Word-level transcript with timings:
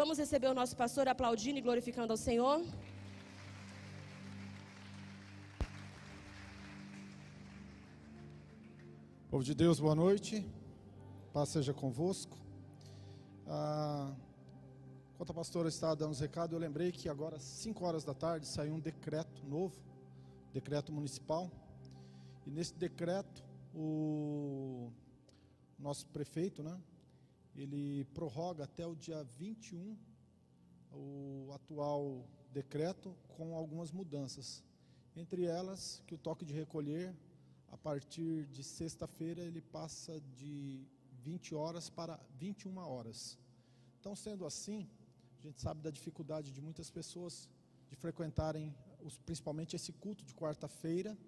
Vamos 0.00 0.16
receber 0.16 0.46
o 0.46 0.54
nosso 0.54 0.76
pastor 0.76 1.08
aplaudindo 1.08 1.58
e 1.58 1.60
glorificando 1.60 2.12
ao 2.12 2.16
Senhor. 2.16 2.64
Povo 9.28 9.42
de 9.42 9.54
Deus, 9.56 9.80
boa 9.80 9.96
noite. 9.96 10.48
Paz 11.32 11.48
seja 11.48 11.74
convosco. 11.74 12.38
Ah, 13.44 14.14
enquanto 15.14 15.30
a 15.30 15.34
pastora 15.34 15.68
estava 15.68 15.96
dando 15.96 16.12
os 16.12 16.20
recados, 16.20 16.52
eu 16.52 16.60
lembrei 16.60 16.92
que 16.92 17.08
agora, 17.08 17.34
às 17.34 17.42
5 17.42 17.84
horas 17.84 18.04
da 18.04 18.14
tarde, 18.14 18.46
saiu 18.46 18.74
um 18.74 18.78
decreto 18.78 19.44
novo, 19.48 19.82
decreto 20.52 20.92
municipal. 20.92 21.50
E 22.46 22.52
nesse 22.52 22.72
decreto, 22.72 23.42
o 23.74 24.92
nosso 25.76 26.06
prefeito, 26.06 26.62
né, 26.62 26.80
ele 27.62 28.04
prorroga 28.14 28.64
até 28.64 28.86
o 28.86 28.94
dia 28.94 29.22
21 29.24 29.96
o 30.92 31.50
atual 31.52 32.24
decreto 32.52 33.14
com 33.36 33.54
algumas 33.54 33.90
mudanças. 33.90 34.62
Entre 35.16 35.44
elas, 35.44 36.02
que 36.06 36.14
o 36.14 36.18
toque 36.18 36.44
de 36.44 36.54
recolher, 36.54 37.14
a 37.70 37.76
partir 37.76 38.46
de 38.46 38.62
sexta-feira, 38.62 39.42
ele 39.42 39.60
passa 39.60 40.20
de 40.36 40.86
20 41.22 41.54
horas 41.54 41.90
para 41.90 42.18
21 42.36 42.78
horas. 42.78 43.38
Então, 43.98 44.14
sendo 44.14 44.46
assim, 44.46 44.88
a 45.38 45.42
gente 45.42 45.60
sabe 45.60 45.82
da 45.82 45.90
dificuldade 45.90 46.52
de 46.52 46.60
muitas 46.60 46.90
pessoas 46.90 47.48
de 47.88 47.96
frequentarem, 47.96 48.74
os, 49.02 49.18
principalmente 49.18 49.74
esse 49.74 49.92
culto 49.92 50.24
de 50.24 50.34
quarta-feira, 50.34 51.18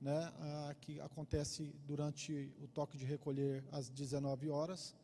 né, 0.00 0.32
a, 0.38 0.74
que 0.80 1.00
acontece 1.00 1.74
durante 1.86 2.52
o 2.60 2.66
toque 2.68 2.96
de 2.96 3.04
recolher 3.04 3.64
às 3.70 3.88
19 3.88 4.50
horas. 4.50 4.94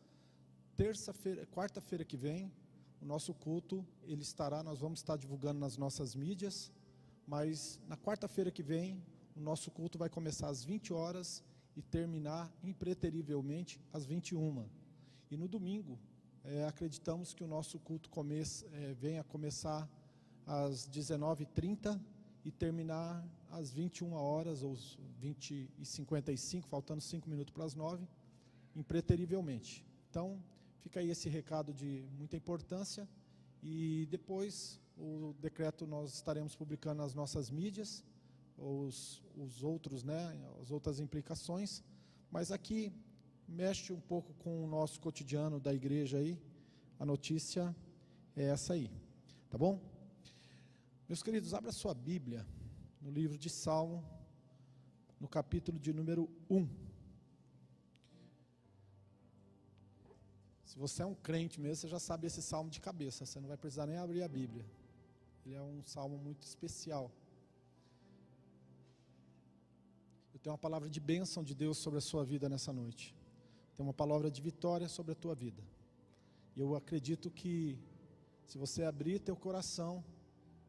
Terça-feira, 0.77 1.47
quarta-feira 1.47 2.05
que 2.05 2.17
vem, 2.17 2.53
o 3.01 3.05
nosso 3.05 3.33
culto, 3.33 3.87
ele 4.05 4.23
estará, 4.23 4.63
nós 4.63 4.81
vamos 4.81 5.01
estar 5.01 5.17
divulgando 5.17 5.61
nas 5.61 5.77
nossas 5.77 6.15
mídias, 6.15 6.71
mas 7.27 7.81
na 7.89 7.97
quarta-feira 7.97 8.51
que 8.51 8.63
vem, 8.63 9.03
o 9.37 9.41
nosso 9.41 9.71
culto 9.71 9.99
vai 9.99 10.09
começar 10.09 10.49
às 10.49 10.65
20 10.65 10.93
horas 10.93 11.43
e 11.77 11.83
terminar 11.83 12.53
impreterivelmente 12.63 13.81
às 13.93 14.05
21. 14.05 14.67
E 15.31 15.37
no 15.37 15.49
domingo, 15.49 15.99
é, 16.45 16.67
acreditamos 16.67 17.33
que 17.33 17.45
o 17.45 17.47
nosso 17.47 17.79
culto 17.79 18.11
comece, 18.11 18.67
é, 18.73 18.93
venha 18.95 19.23
começar 19.25 19.89
às 20.47 20.89
19h30 20.89 22.01
e 22.45 22.51
terminar 22.51 23.25
às 23.51 23.73
21 23.73 24.13
horas, 24.13 24.63
ou 24.63 24.77
20 25.19 25.71
e 25.79 25.85
55, 25.85 26.67
faltando 26.69 27.01
5 27.01 27.29
minutos 27.29 27.53
para 27.53 27.65
as 27.65 27.75
9, 27.75 28.07
impreterivelmente. 28.75 29.85
Então, 30.09 30.43
fica 30.81 31.01
aí 31.01 31.11
esse 31.11 31.29
recado 31.29 31.73
de 31.73 32.05
muita 32.19 32.37
importância. 32.37 33.09
E 33.63 34.07
depois, 34.11 34.81
o 34.97 35.35
decreto 35.41 35.87
nós 35.87 36.15
estaremos 36.15 36.57
publicando 36.57 37.03
nas 37.03 37.15
nossas 37.15 37.51
mídias, 37.51 38.05
os, 38.57 39.23
os 39.37 39.63
outros, 39.63 40.03
né, 40.03 40.37
as 40.61 40.71
outras 40.71 40.99
implicações. 41.01 41.83
Mas 42.31 42.51
aqui 42.51 42.93
mexe 43.47 43.93
um 43.93 44.01
pouco 44.01 44.33
com 44.35 44.65
o 44.65 44.67
nosso 44.67 45.01
cotidiano 45.01 45.61
da 45.61 45.75
igreja 45.75 46.19
aí. 46.19 46.41
A 46.99 47.05
notícia 47.05 47.75
é 48.37 48.45
essa 48.45 48.75
aí. 48.75 48.91
Tá 49.49 49.59
bom? 49.59 49.81
Meus 51.09 51.23
queridos, 51.23 51.55
abra 51.55 51.73
sua 51.73 51.93
Bíblia 51.93 52.47
no 53.01 53.11
livro 53.11 53.37
de 53.37 53.51
Salmo, 53.51 54.05
no 55.19 55.29
capítulo 55.29 55.79
de 55.79 55.93
número 55.93 56.31
1. 56.49 56.90
Se 60.71 60.79
você 60.79 61.03
é 61.03 61.07
um 61.07 61.17
crente 61.17 61.61
mesmo, 61.61 61.75
você 61.75 61.89
já 61.89 61.99
sabe 61.99 62.29
esse 62.29 62.41
salmo 62.41 62.71
de 62.71 62.81
cabeça, 62.81 63.27
você 63.27 63.41
não 63.41 63.49
vai 63.49 63.57
precisar 63.57 63.87
nem 63.87 63.97
abrir 63.97 64.23
a 64.23 64.29
Bíblia. 64.29 64.65
Ele 65.45 65.57
é 65.57 65.61
um 65.61 65.83
salmo 65.83 66.17
muito 66.17 66.45
especial. 66.45 67.11
Eu 70.33 70.39
tenho 70.39 70.53
uma 70.53 70.59
palavra 70.67 70.89
de 70.89 71.01
bênção 71.01 71.43
de 71.43 71.57
Deus 71.57 71.77
sobre 71.77 71.99
a 71.99 72.01
sua 72.01 72.25
vida 72.25 72.49
nessa 72.49 72.73
noite. 72.73 73.17
Tem 73.75 73.85
uma 73.85 73.93
palavra 73.93 74.31
de 74.31 74.41
vitória 74.41 74.89
sobre 74.89 75.11
a 75.11 75.17
tua 75.17 75.35
vida. 75.35 75.61
E 76.55 76.61
eu 76.61 76.77
acredito 76.77 77.33
que 77.33 77.77
se 78.47 78.57
você 78.57 78.85
abrir 78.85 79.19
teu 79.19 79.35
coração 79.35 80.05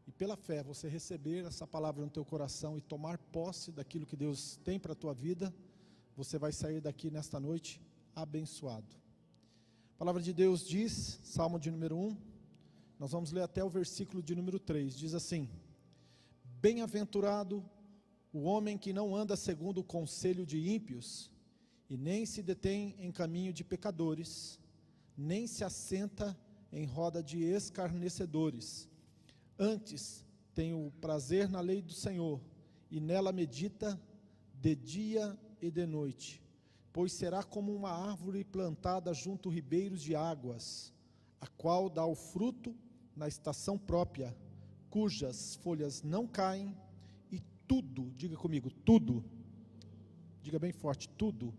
e 0.07 0.11
pela 0.11 0.35
fé 0.35 0.63
você 0.63 0.87
receber 0.89 1.45
essa 1.45 1.67
palavra 1.67 2.03
no 2.03 2.09
teu 2.09 2.25
coração 2.25 2.75
e 2.75 2.81
tomar 2.81 3.19
posse 3.19 3.71
daquilo 3.71 4.07
que 4.07 4.17
Deus 4.17 4.59
tem 4.63 4.79
para 4.79 4.93
a 4.93 4.95
tua 5.03 5.13
vida, 5.13 5.53
você 6.17 6.39
vai 6.39 6.51
sair 6.51 6.81
daqui 6.81 7.11
nesta 7.11 7.39
noite 7.39 7.79
abençoado. 8.15 9.00
A 10.01 10.03
palavra 10.03 10.23
de 10.23 10.33
Deus 10.33 10.67
diz, 10.67 11.19
Salmo 11.23 11.59
de 11.59 11.69
número 11.69 11.95
1, 11.95 12.17
nós 12.97 13.11
vamos 13.11 13.31
ler 13.31 13.43
até 13.43 13.63
o 13.63 13.69
versículo 13.69 14.23
de 14.23 14.33
número 14.33 14.57
3, 14.57 14.97
diz 14.97 15.13
assim: 15.13 15.47
Bem-aventurado 16.59 17.63
o 18.33 18.41
homem 18.41 18.79
que 18.79 18.91
não 18.93 19.15
anda 19.15 19.35
segundo 19.35 19.77
o 19.77 19.83
conselho 19.83 20.43
de 20.43 20.57
ímpios, 20.57 21.29
e 21.87 21.95
nem 21.97 22.25
se 22.25 22.41
detém 22.41 22.95
em 22.97 23.11
caminho 23.11 23.53
de 23.53 23.63
pecadores, 23.63 24.59
nem 25.15 25.45
se 25.45 25.63
assenta 25.63 26.35
em 26.71 26.83
roda 26.83 27.21
de 27.21 27.43
escarnecedores. 27.43 28.89
Antes 29.59 30.25
tem 30.55 30.73
o 30.73 30.91
prazer 30.99 31.47
na 31.47 31.61
lei 31.61 31.79
do 31.79 31.93
Senhor, 31.93 32.41
e 32.89 32.99
nela 32.99 33.31
medita 33.31 34.01
de 34.51 34.75
dia 34.75 35.39
e 35.61 35.69
de 35.69 35.85
noite. 35.85 36.41
Pois 36.93 37.13
será 37.13 37.43
como 37.43 37.73
uma 37.73 37.91
árvore 37.91 38.43
plantada 38.43 39.13
junto 39.13 39.49
ribeiros 39.49 40.01
de 40.01 40.15
águas, 40.15 40.93
a 41.39 41.47
qual 41.47 41.89
dá 41.89 42.05
o 42.05 42.15
fruto 42.15 42.75
na 43.15 43.27
estação 43.27 43.77
própria, 43.77 44.35
cujas 44.89 45.55
folhas 45.55 46.03
não 46.03 46.27
caem, 46.27 46.75
e 47.31 47.39
tudo, 47.67 48.11
diga 48.17 48.35
comigo, 48.35 48.69
tudo, 48.69 49.23
diga 50.41 50.59
bem 50.59 50.71
forte, 50.71 51.07
tudo 51.07 51.53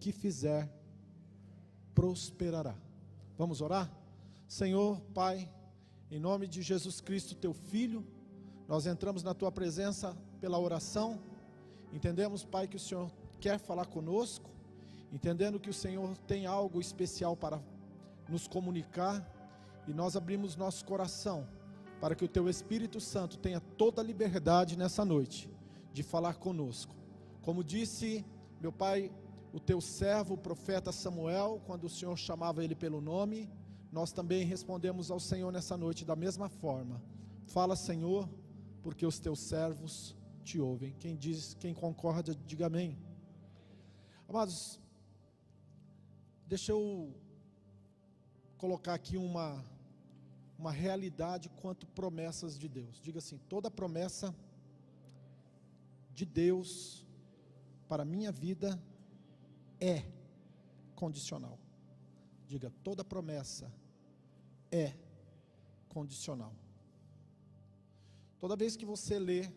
que 0.00 0.12
fizer 0.12 0.68
prosperará. 1.94 2.76
Vamos 3.36 3.60
orar? 3.60 3.92
Senhor, 4.46 5.00
Pai, 5.14 5.50
em 6.10 6.18
nome 6.18 6.46
de 6.48 6.62
Jesus 6.62 7.00
Cristo, 7.00 7.34
teu 7.34 7.52
Filho, 7.52 8.04
nós 8.66 8.86
entramos 8.86 9.22
na 9.22 9.34
tua 9.34 9.52
presença 9.52 10.16
pela 10.40 10.58
oração. 10.58 11.20
Entendemos, 11.92 12.44
Pai, 12.44 12.66
que 12.66 12.76
o 12.76 12.80
Senhor 12.80 13.10
quer 13.40 13.58
falar 13.58 13.86
conosco, 13.86 14.50
entendendo 15.12 15.60
que 15.60 15.70
o 15.70 15.74
Senhor 15.74 16.16
tem 16.26 16.46
algo 16.46 16.80
especial 16.80 17.36
para 17.36 17.60
nos 18.28 18.46
comunicar, 18.46 19.26
e 19.86 19.92
nós 19.94 20.16
abrimos 20.16 20.56
nosso 20.56 20.84
coração 20.84 21.46
para 22.00 22.14
que 22.14 22.24
o 22.24 22.28
teu 22.28 22.48
Espírito 22.48 23.00
Santo 23.00 23.38
tenha 23.38 23.60
toda 23.60 24.02
a 24.02 24.04
liberdade 24.04 24.76
nessa 24.76 25.04
noite 25.04 25.50
de 25.92 26.02
falar 26.02 26.34
conosco. 26.34 26.94
Como 27.42 27.64
disse 27.64 28.24
meu 28.60 28.72
Pai, 28.72 29.10
o 29.52 29.60
teu 29.60 29.80
servo, 29.80 30.34
o 30.34 30.38
profeta 30.38 30.92
Samuel, 30.92 31.62
quando 31.64 31.84
o 31.84 31.88
Senhor 31.88 32.16
chamava 32.16 32.62
ele 32.62 32.74
pelo 32.74 33.00
nome, 33.00 33.48
nós 33.90 34.12
também 34.12 34.44
respondemos 34.44 35.10
ao 35.10 35.18
Senhor 35.18 35.50
nessa 35.52 35.76
noite 35.76 36.04
da 36.04 36.14
mesma 36.14 36.48
forma. 36.48 37.00
Fala, 37.46 37.76
Senhor, 37.76 38.28
porque 38.82 39.06
os 39.06 39.18
teus 39.18 39.40
servos 39.40 40.14
te 40.42 40.60
ouvem. 40.60 40.92
Quem 40.98 41.16
diz, 41.16 41.54
quem 41.54 41.72
concorda, 41.72 42.34
diga 42.46 42.66
amém. 42.66 42.98
Amados, 44.28 44.78
deixa 46.46 46.72
eu 46.72 47.14
colocar 48.58 48.92
aqui 48.92 49.16
uma 49.16 49.64
uma 50.58 50.72
realidade 50.72 51.48
quanto 51.48 51.86
promessas 51.86 52.58
de 52.58 52.68
Deus. 52.68 53.00
Diga 53.00 53.20
assim: 53.20 53.38
toda 53.48 53.70
promessa 53.70 54.34
de 56.12 56.26
Deus 56.26 57.06
para 57.88 58.02
a 58.02 58.06
minha 58.06 58.32
vida 58.32 58.78
é 59.80 60.04
condicional. 60.96 61.58
Diga, 62.46 62.72
toda 62.82 63.04
promessa 63.04 63.72
é 64.70 64.94
condicional. 65.88 66.52
Toda 68.40 68.56
vez 68.56 68.76
que 68.76 68.84
você 68.84 69.18
lê 69.18 69.50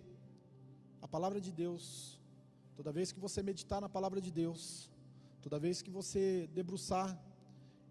a 1.02 1.08
palavra 1.08 1.42
de 1.42 1.52
Deus, 1.52 2.21
toda 2.82 2.92
vez 2.92 3.12
que 3.12 3.20
você 3.20 3.44
meditar 3.44 3.80
na 3.80 3.88
palavra 3.88 4.20
de 4.20 4.32
Deus, 4.32 4.90
toda 5.40 5.60
vez 5.60 5.84
que 5.84 5.92
você 5.92 6.50
debruçar 6.52 7.10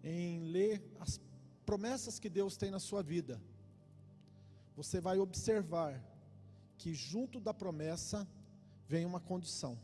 em 0.03 0.43
ler 0.55 0.83
as 0.99 1.17
promessas 1.65 2.19
que 2.19 2.29
Deus 2.29 2.57
tem 2.57 2.69
na 2.69 2.77
sua 2.77 3.01
vida, 3.01 3.41
você 4.75 4.99
vai 4.99 5.17
observar 5.17 5.93
que 6.77 6.93
junto 6.93 7.39
da 7.39 7.53
promessa 7.53 8.27
vem 8.85 9.05
uma 9.05 9.21
condição. 9.21 9.79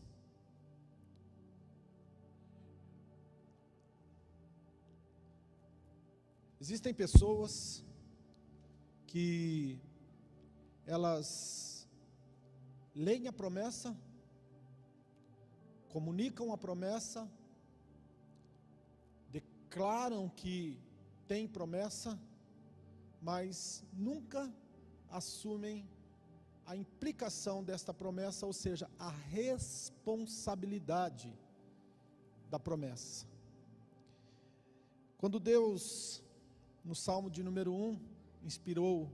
Existem 6.59 6.93
pessoas 6.93 7.81
que 9.05 9.79
elas 10.85 11.87
leem 12.93 13.29
a 13.29 13.31
promessa, 13.31 13.95
comunicam 15.89 16.53
a 16.53 16.57
promessa, 16.57 17.27
declaram 19.31 20.29
que 20.29 20.79
tem 21.27 21.47
promessa, 21.47 22.19
mas 23.21 23.83
nunca 23.93 24.51
assumem 25.09 25.87
a 26.65 26.75
implicação 26.75 27.63
desta 27.63 27.93
promessa, 27.93 28.45
ou 28.45 28.51
seja, 28.53 28.89
a 28.99 29.09
responsabilidade 29.09 31.33
da 32.49 32.59
promessa. 32.59 33.25
Quando 35.17 35.39
Deus, 35.39 36.21
no 36.83 36.93
Salmo 36.93 37.29
de 37.29 37.41
número 37.41 37.73
1, 37.73 37.97
inspirou 38.43 39.09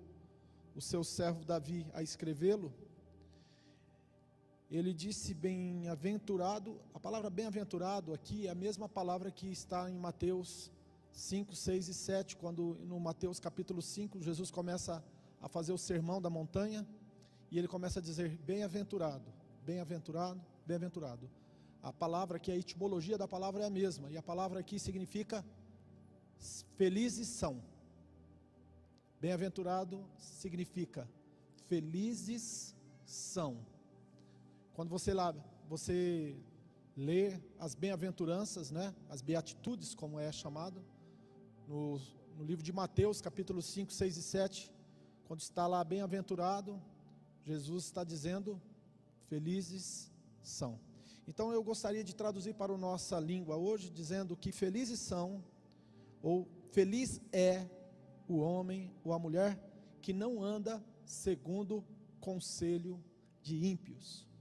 o 0.76 0.82
seu 0.82 1.04
servo 1.04 1.46
Davi 1.46 1.86
a 1.94 2.02
escrevê-lo, 2.02 2.74
ele 4.76 4.92
disse 4.92 5.36
bem-aventurado, 5.36 6.82
a 6.96 7.00
palavra 7.00 7.30
bem-aventurado 7.30 8.12
aqui 8.12 8.48
é 8.48 8.50
a 8.50 8.56
mesma 8.56 8.90
palavra 8.90 9.30
que 9.30 9.52
está 9.52 9.88
em 9.88 9.96
Mateus 9.96 10.72
5, 11.12 11.56
6 11.56 11.90
e 11.90 11.94
7, 11.94 12.36
quando 12.38 12.76
no 12.82 13.00
Mateus 13.00 13.40
capítulo 13.40 13.84
5, 13.84 14.20
Jesus 14.20 14.50
começa 14.50 15.04
a 15.40 15.48
fazer 15.48 15.74
o 15.74 15.78
sermão 15.78 16.20
da 16.20 16.28
montanha, 16.28 16.88
e 17.52 17.60
ele 17.60 17.68
começa 17.68 18.00
a 18.00 18.02
dizer: 18.02 18.36
bem-aventurado, 18.48 19.32
bem-aventurado, 19.64 20.42
bem-aventurado. 20.66 21.30
A 21.84 21.94
palavra 21.94 22.40
que 22.40 22.52
a 22.52 22.58
etimologia 22.58 23.16
da 23.16 23.28
palavra 23.28 23.62
é 23.62 23.68
a 23.68 23.70
mesma, 23.70 24.10
e 24.10 24.18
a 24.18 24.24
palavra 24.24 24.60
aqui 24.60 24.80
significa 24.80 25.46
felizes 26.78 27.28
são. 27.28 27.62
Bem-aventurado 29.22 30.04
significa 30.18 31.08
felizes 31.68 32.76
são. 33.06 33.72
Quando 34.74 34.90
você 34.90 35.14
lá, 35.14 35.36
você 35.70 36.36
lê 36.98 37.40
as 37.60 37.76
bem-aventuranças, 37.76 38.72
né? 38.72 38.94
As 39.08 39.22
beatitudes, 39.22 39.94
como 39.94 40.20
é 40.20 40.32
chamado, 40.32 40.84
no, 41.68 42.00
no 42.36 42.44
livro 42.44 42.64
de 42.64 42.74
Mateus, 42.74 43.22
capítulo 43.22 43.62
5, 43.62 43.94
6 43.94 44.18
e 44.18 44.24
7, 44.24 44.72
quando 45.26 45.42
está 45.42 45.68
lá 45.68 45.84
bem-aventurado, 45.84 46.82
Jesus 47.46 47.86
está 47.86 48.04
dizendo: 48.04 48.60
felizes 49.28 50.12
são. 50.42 50.80
Então 51.28 51.54
eu 51.54 51.64
gostaria 51.64 52.04
de 52.04 52.16
traduzir 52.16 52.56
para 52.56 52.74
a 52.74 52.78
nossa 52.78 53.20
língua 53.20 53.56
hoje, 53.56 53.92
dizendo 53.92 54.36
que 54.36 54.52
felizes 54.52 55.00
são, 55.00 55.44
ou 56.20 56.48
feliz 56.72 57.22
é 57.32 57.70
o 58.28 58.40
homem 58.40 58.92
ou 59.04 59.14
a 59.14 59.20
mulher 59.20 59.60
que 60.02 60.14
não 60.14 60.44
anda 60.44 60.84
segundo 61.06 61.84
conselho 62.20 63.00
de 63.42 63.66
ímpios. 63.66 64.33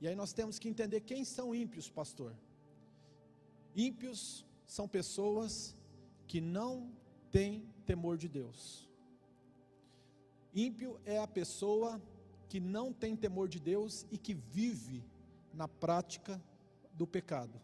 E 0.00 0.06
aí 0.06 0.14
nós 0.14 0.32
temos 0.32 0.58
que 0.58 0.68
entender 0.68 1.00
quem 1.00 1.24
são 1.24 1.54
ímpios, 1.54 1.88
pastor. 1.88 2.34
Ímpios 3.74 4.44
são 4.66 4.86
pessoas 4.86 5.76
que 6.26 6.40
não 6.40 6.90
têm 7.30 7.66
temor 7.86 8.16
de 8.16 8.28
Deus. 8.28 8.88
Ímpio 10.54 11.00
é 11.04 11.18
a 11.18 11.26
pessoa 11.26 12.00
que 12.48 12.60
não 12.60 12.92
tem 12.92 13.16
temor 13.16 13.48
de 13.48 13.60
Deus 13.60 14.06
e 14.10 14.18
que 14.18 14.34
vive 14.34 15.04
na 15.52 15.68
prática 15.68 16.42
do 16.92 17.06
pecado. 17.06 17.60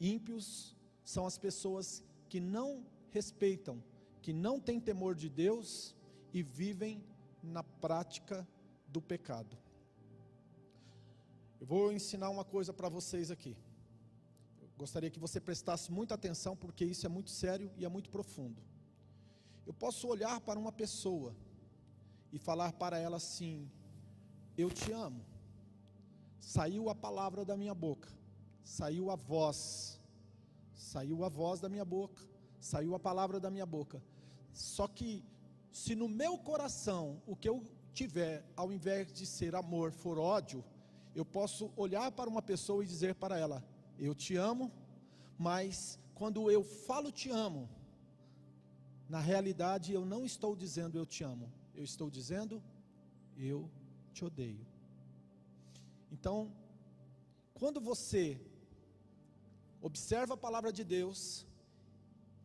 Ímpios 0.00 0.74
são 1.04 1.26
as 1.26 1.38
pessoas 1.38 2.02
que 2.28 2.40
não 2.40 2.84
respeitam, 3.10 3.82
que 4.20 4.32
não 4.32 4.60
têm 4.60 4.80
temor 4.80 5.14
de 5.14 5.28
Deus 5.28 5.94
e 6.32 6.42
vivem 6.42 7.02
na 7.42 7.62
prática 7.62 8.46
do 8.88 9.00
pecado. 9.00 9.56
Eu 11.60 11.66
vou 11.66 11.92
ensinar 11.92 12.28
uma 12.30 12.44
coisa 12.44 12.72
para 12.72 12.88
vocês 12.88 13.30
aqui. 13.30 13.56
Eu 14.60 14.68
gostaria 14.76 15.10
que 15.10 15.18
você 15.18 15.40
prestasse 15.40 15.90
muita 15.90 16.14
atenção, 16.14 16.54
porque 16.54 16.84
isso 16.84 17.06
é 17.06 17.08
muito 17.08 17.30
sério 17.30 17.70
e 17.76 17.84
é 17.84 17.88
muito 17.88 18.10
profundo. 18.10 18.62
Eu 19.66 19.72
posso 19.72 20.06
olhar 20.06 20.40
para 20.40 20.58
uma 20.58 20.70
pessoa 20.70 21.34
e 22.32 22.38
falar 22.38 22.72
para 22.72 22.98
ela 22.98 23.16
assim: 23.16 23.70
Eu 24.56 24.70
te 24.70 24.92
amo. 24.92 25.24
Saiu 26.40 26.88
a 26.88 26.94
palavra 26.94 27.44
da 27.44 27.56
minha 27.56 27.74
boca, 27.74 28.08
saiu 28.62 29.10
a 29.10 29.16
voz, 29.16 30.00
saiu 30.74 31.24
a 31.24 31.28
voz 31.28 31.58
da 31.58 31.68
minha 31.68 31.84
boca, 31.84 32.22
saiu 32.60 32.94
a 32.94 33.00
palavra 33.00 33.40
da 33.40 33.50
minha 33.50 33.66
boca. 33.66 34.00
Só 34.52 34.86
que, 34.86 35.24
se 35.72 35.94
no 35.94 36.08
meu 36.08 36.38
coração 36.38 37.20
o 37.26 37.34
que 37.34 37.48
eu 37.48 37.64
tiver, 37.92 38.44
ao 38.54 38.70
invés 38.70 39.12
de 39.12 39.26
ser 39.26 39.56
amor, 39.56 39.90
for 39.90 40.18
ódio, 40.18 40.62
eu 41.16 41.24
posso 41.24 41.72
olhar 41.76 42.12
para 42.12 42.28
uma 42.28 42.42
pessoa 42.42 42.84
e 42.84 42.86
dizer 42.86 43.14
para 43.14 43.38
ela: 43.38 43.64
Eu 43.98 44.14
te 44.14 44.36
amo, 44.36 44.70
mas 45.38 45.98
quando 46.14 46.50
eu 46.50 46.62
falo 46.62 47.10
te 47.10 47.30
amo, 47.30 47.66
na 49.08 49.18
realidade 49.18 49.94
eu 49.94 50.04
não 50.04 50.26
estou 50.26 50.54
dizendo 50.54 50.98
eu 50.98 51.06
te 51.06 51.24
amo, 51.24 51.50
eu 51.74 51.82
estou 51.82 52.10
dizendo, 52.10 52.62
eu 53.38 53.70
te 54.12 54.26
odeio. 54.26 54.66
Então, 56.12 56.52
quando 57.54 57.80
você 57.80 58.38
observa 59.80 60.34
a 60.34 60.44
palavra 60.46 60.70
de 60.70 60.84
Deus 60.84 61.46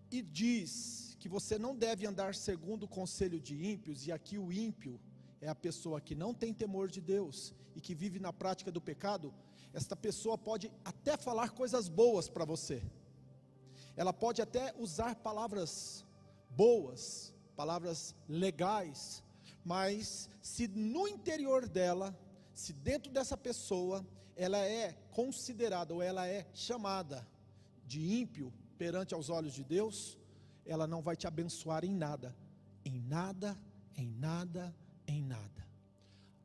e 0.10 0.22
diz 0.22 1.18
que 1.20 1.28
você 1.28 1.60
não 1.60 1.76
deve 1.76 2.06
andar 2.06 2.34
segundo 2.36 2.84
o 2.84 2.94
conselho 3.00 3.40
de 3.40 3.56
ímpios, 3.74 4.08
e 4.08 4.14
aqui 4.14 4.38
o 4.38 4.52
ímpio 4.52 4.98
é 5.42 5.50
a 5.50 5.56
pessoa 5.56 6.00
que 6.00 6.14
não 6.14 6.34
tem 6.34 6.54
temor 6.54 6.88
de 6.88 7.02
Deus 7.02 7.54
e 7.76 7.82
que 7.82 7.96
vive 7.96 8.20
na 8.20 8.32
prática 8.32 8.72
do 8.72 8.80
pecado, 8.80 9.34
esta 9.74 9.96
pessoa 9.96 10.38
pode 10.38 10.72
até 10.86 11.18
falar 11.18 11.50
coisas 11.50 11.90
boas 11.90 12.30
para 12.30 12.46
você. 12.46 12.84
Ela 13.96 14.14
pode 14.14 14.42
até 14.42 14.74
usar 14.78 15.16
palavras 15.16 16.06
boas, 16.50 17.34
palavras 17.56 18.16
legais, 18.28 19.24
mas 19.66 20.30
se 20.42 20.68
no 20.68 21.08
interior 21.08 21.68
dela, 21.68 22.16
se 22.54 22.72
dentro 22.72 23.12
dessa 23.12 23.36
pessoa, 23.36 24.06
ela 24.36 24.60
é 24.60 24.94
considerada 25.12 25.94
ou 25.94 26.02
ela 26.02 26.28
é 26.28 26.48
chamada 26.54 27.28
de 27.86 28.20
ímpio 28.22 28.54
perante 28.78 29.14
aos 29.14 29.30
olhos 29.30 29.54
de 29.54 29.64
Deus, 29.64 30.18
ela 30.66 30.88
não 30.88 31.02
vai 31.02 31.16
te 31.16 31.28
abençoar 31.28 31.84
em 31.84 31.94
nada, 31.94 32.36
em 32.86 33.00
nada, 33.00 33.58
em 33.96 34.08
nada, 34.08 34.76
em 35.12 35.24
nada. 35.24 35.62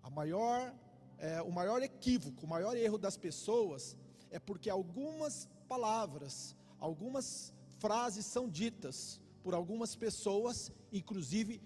A 0.02 0.10
maior, 0.10 0.74
é, 1.18 1.40
o 1.42 1.50
maior 1.50 1.82
equívoco, 1.82 2.44
o 2.44 2.48
maior 2.48 2.76
erro 2.76 2.98
das 2.98 3.16
pessoas 3.16 3.96
é 4.30 4.38
porque 4.38 4.68
algumas 4.68 5.48
palavras, 5.68 6.54
algumas 6.78 7.52
frases 7.78 8.24
são 8.26 8.48
ditas 8.48 9.20
por 9.42 9.54
algumas 9.54 9.94
pessoas, 9.94 10.72
inclusive 10.92 11.62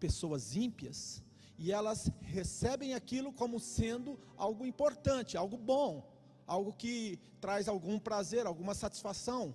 pessoas 0.00 0.56
ímpias, 0.56 1.22
e 1.58 1.70
elas 1.70 2.10
recebem 2.22 2.94
aquilo 2.94 3.32
como 3.32 3.60
sendo 3.60 4.18
algo 4.36 4.66
importante, 4.66 5.36
algo 5.36 5.56
bom, 5.56 6.10
algo 6.46 6.72
que 6.72 7.18
traz 7.40 7.68
algum 7.68 7.98
prazer, 7.98 8.46
alguma 8.46 8.74
satisfação. 8.74 9.54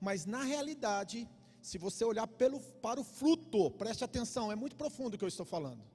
Mas 0.00 0.24
na 0.26 0.42
realidade, 0.42 1.28
se 1.60 1.78
você 1.78 2.04
olhar 2.04 2.26
pelo, 2.26 2.60
para 2.60 3.00
o 3.00 3.04
fruto, 3.04 3.70
preste 3.72 4.04
atenção, 4.04 4.52
é 4.52 4.54
muito 4.54 4.76
profundo 4.76 5.14
o 5.14 5.18
que 5.18 5.24
eu 5.24 5.28
estou 5.28 5.46
falando. 5.46 5.91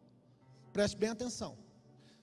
Preste 0.73 0.97
bem 0.97 1.09
atenção. 1.09 1.57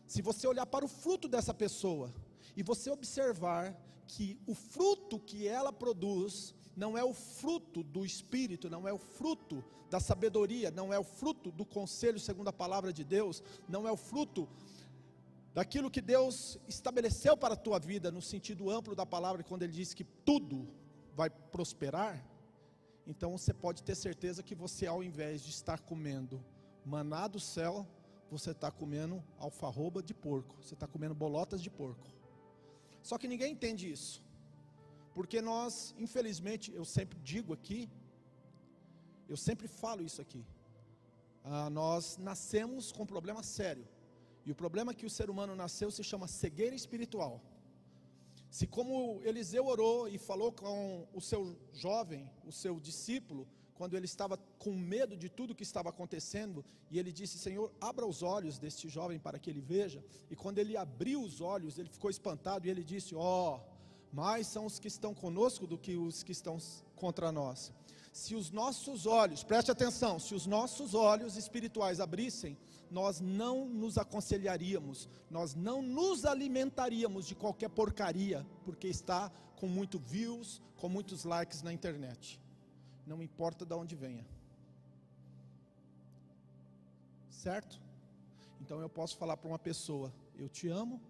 Se 0.06 0.20
você 0.22 0.46
olhar 0.46 0.66
para 0.66 0.84
o 0.84 0.88
fruto 0.88 1.28
dessa 1.28 1.54
pessoa 1.54 2.12
e 2.56 2.62
você 2.62 2.90
observar 2.90 3.76
que 4.06 4.38
o 4.46 4.54
fruto 4.54 5.18
que 5.18 5.48
ela 5.48 5.72
produz 5.72 6.54
não 6.76 6.96
é 6.98 7.04
o 7.04 7.14
fruto 7.14 7.82
do 7.82 8.04
Espírito, 8.04 8.68
não 8.68 8.86
é 8.86 8.92
o 8.92 8.98
fruto 8.98 9.64
da 9.88 10.00
sabedoria, 10.00 10.70
não 10.70 10.92
é 10.92 10.98
o 10.98 11.04
fruto 11.04 11.50
do 11.50 11.64
conselho 11.64 12.18
segundo 12.18 12.48
a 12.48 12.52
palavra 12.52 12.92
de 12.92 13.04
Deus, 13.04 13.42
não 13.68 13.86
é 13.86 13.92
o 13.92 13.96
fruto 13.96 14.48
daquilo 15.54 15.90
que 15.90 16.00
Deus 16.00 16.58
estabeleceu 16.66 17.36
para 17.36 17.54
a 17.54 17.56
tua 17.56 17.78
vida, 17.78 18.10
no 18.10 18.20
sentido 18.20 18.70
amplo 18.70 18.94
da 18.94 19.06
palavra, 19.06 19.44
quando 19.44 19.62
Ele 19.62 19.72
diz 19.72 19.94
que 19.94 20.02
tudo 20.02 20.68
vai 21.14 21.30
prosperar, 21.30 22.26
então 23.06 23.36
você 23.36 23.54
pode 23.54 23.82
ter 23.82 23.94
certeza 23.94 24.42
que 24.42 24.54
você, 24.54 24.86
ao 24.86 25.02
invés 25.02 25.42
de 25.42 25.50
estar 25.50 25.78
comendo 25.80 26.44
maná 26.84 27.28
do 27.28 27.38
céu, 27.38 27.86
você 28.30 28.50
está 28.50 28.70
comendo 28.70 29.22
alfarroba 29.38 30.02
de 30.02 30.14
porco, 30.14 30.56
você 30.62 30.74
está 30.74 30.86
comendo 30.86 31.14
bolotas 31.14 31.62
de 31.62 31.70
porco. 31.70 32.06
Só 33.02 33.18
que 33.18 33.28
ninguém 33.28 33.52
entende 33.52 33.90
isso. 33.90 34.22
Porque 35.14 35.40
nós, 35.40 35.94
infelizmente, 35.98 36.72
eu 36.72 36.84
sempre 36.84 37.18
digo 37.20 37.52
aqui, 37.52 37.88
eu 39.28 39.36
sempre 39.36 39.68
falo 39.68 40.02
isso 40.02 40.20
aqui. 40.20 40.44
Ah, 41.44 41.68
nós 41.70 42.16
nascemos 42.16 42.90
com 42.90 43.02
um 43.04 43.06
problema 43.06 43.42
sério. 43.42 43.86
E 44.44 44.50
o 44.50 44.54
problema 44.54 44.94
que 44.94 45.06
o 45.06 45.10
ser 45.10 45.30
humano 45.30 45.54
nasceu 45.54 45.90
se 45.90 46.02
chama 46.02 46.26
cegueira 46.26 46.74
espiritual. 46.74 47.40
Se 48.50 48.66
como 48.66 49.20
Eliseu 49.24 49.66
orou 49.66 50.08
e 50.08 50.16
falou 50.16 50.52
com 50.52 51.06
o 51.12 51.20
seu 51.20 51.58
jovem, 51.72 52.30
o 52.44 52.52
seu 52.52 52.78
discípulo, 52.78 53.48
quando 53.74 53.96
ele 53.96 54.06
estava 54.06 54.36
com 54.58 54.72
medo 54.72 55.16
de 55.16 55.28
tudo 55.28 55.54
que 55.54 55.62
estava 55.62 55.88
acontecendo, 55.88 56.64
e 56.90 56.98
ele 56.98 57.12
disse: 57.12 57.38
Senhor, 57.38 57.72
abra 57.80 58.06
os 58.06 58.22
olhos 58.22 58.58
deste 58.58 58.88
jovem 58.88 59.18
para 59.18 59.38
que 59.38 59.50
ele 59.50 59.60
veja. 59.60 60.02
E 60.30 60.36
quando 60.36 60.58
ele 60.58 60.76
abriu 60.76 61.22
os 61.22 61.40
olhos, 61.40 61.78
ele 61.78 61.88
ficou 61.88 62.10
espantado 62.10 62.66
e 62.66 62.70
ele 62.70 62.84
disse: 62.84 63.14
Ó, 63.14 63.56
oh, 63.56 64.14
mais 64.14 64.46
são 64.46 64.64
os 64.64 64.78
que 64.78 64.88
estão 64.88 65.12
conosco 65.12 65.66
do 65.66 65.76
que 65.76 65.96
os 65.96 66.22
que 66.22 66.32
estão 66.32 66.58
contra 66.94 67.32
nós. 67.32 67.72
Se 68.12 68.36
os 68.36 68.48
nossos 68.48 69.06
olhos, 69.06 69.42
preste 69.42 69.72
atenção, 69.72 70.20
se 70.20 70.36
os 70.36 70.46
nossos 70.46 70.94
olhos 70.94 71.36
espirituais 71.36 71.98
abrissem, 71.98 72.56
nós 72.88 73.20
não 73.20 73.68
nos 73.68 73.98
aconselharíamos, 73.98 75.08
nós 75.28 75.52
não 75.56 75.82
nos 75.82 76.24
alimentaríamos 76.24 77.26
de 77.26 77.34
qualquer 77.34 77.70
porcaria, 77.70 78.46
porque 78.64 78.86
está 78.86 79.32
com 79.56 79.66
muito 79.66 79.98
views, 79.98 80.62
com 80.76 80.88
muitos 80.88 81.24
likes 81.24 81.60
na 81.60 81.72
internet. 81.72 82.40
Não 83.06 83.22
importa 83.22 83.64
de 83.64 83.74
onde 83.74 83.94
venha. 83.94 84.26
Certo? 87.30 87.80
Então 88.60 88.80
eu 88.80 88.88
posso 88.88 89.16
falar 89.16 89.36
para 89.36 89.48
uma 89.48 89.58
pessoa: 89.58 90.12
eu 90.38 90.48
te 90.48 90.68
amo, 90.68 91.00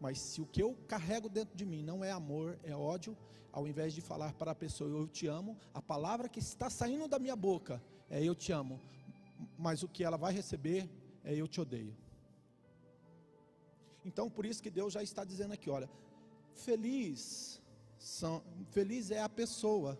mas 0.00 0.18
se 0.18 0.40
o 0.40 0.46
que 0.46 0.62
eu 0.62 0.74
carrego 0.88 1.28
dentro 1.28 1.56
de 1.56 1.64
mim 1.64 1.82
não 1.82 2.02
é 2.02 2.10
amor, 2.10 2.58
é 2.64 2.74
ódio, 2.74 3.16
ao 3.52 3.66
invés 3.66 3.94
de 3.94 4.00
falar 4.00 4.32
para 4.34 4.50
a 4.50 4.54
pessoa 4.54 4.90
eu 4.90 5.06
te 5.06 5.26
amo, 5.26 5.56
a 5.72 5.80
palavra 5.80 6.28
que 6.28 6.40
está 6.40 6.68
saindo 6.68 7.08
da 7.08 7.18
minha 7.18 7.36
boca 7.36 7.82
é 8.10 8.22
eu 8.22 8.34
te 8.34 8.52
amo, 8.52 8.80
mas 9.56 9.82
o 9.82 9.88
que 9.88 10.04
ela 10.04 10.16
vai 10.16 10.32
receber 10.32 10.90
é 11.24 11.34
eu 11.34 11.46
te 11.46 11.60
odeio. 11.60 11.96
Então 14.04 14.28
por 14.28 14.44
isso 14.44 14.62
que 14.62 14.70
Deus 14.70 14.92
já 14.92 15.02
está 15.02 15.24
dizendo 15.24 15.52
aqui, 15.52 15.70
olha, 15.70 15.88
feliz 16.52 17.60
são, 17.98 18.42
feliz 18.70 19.10
é 19.10 19.22
a 19.22 19.28
pessoa 19.28 19.98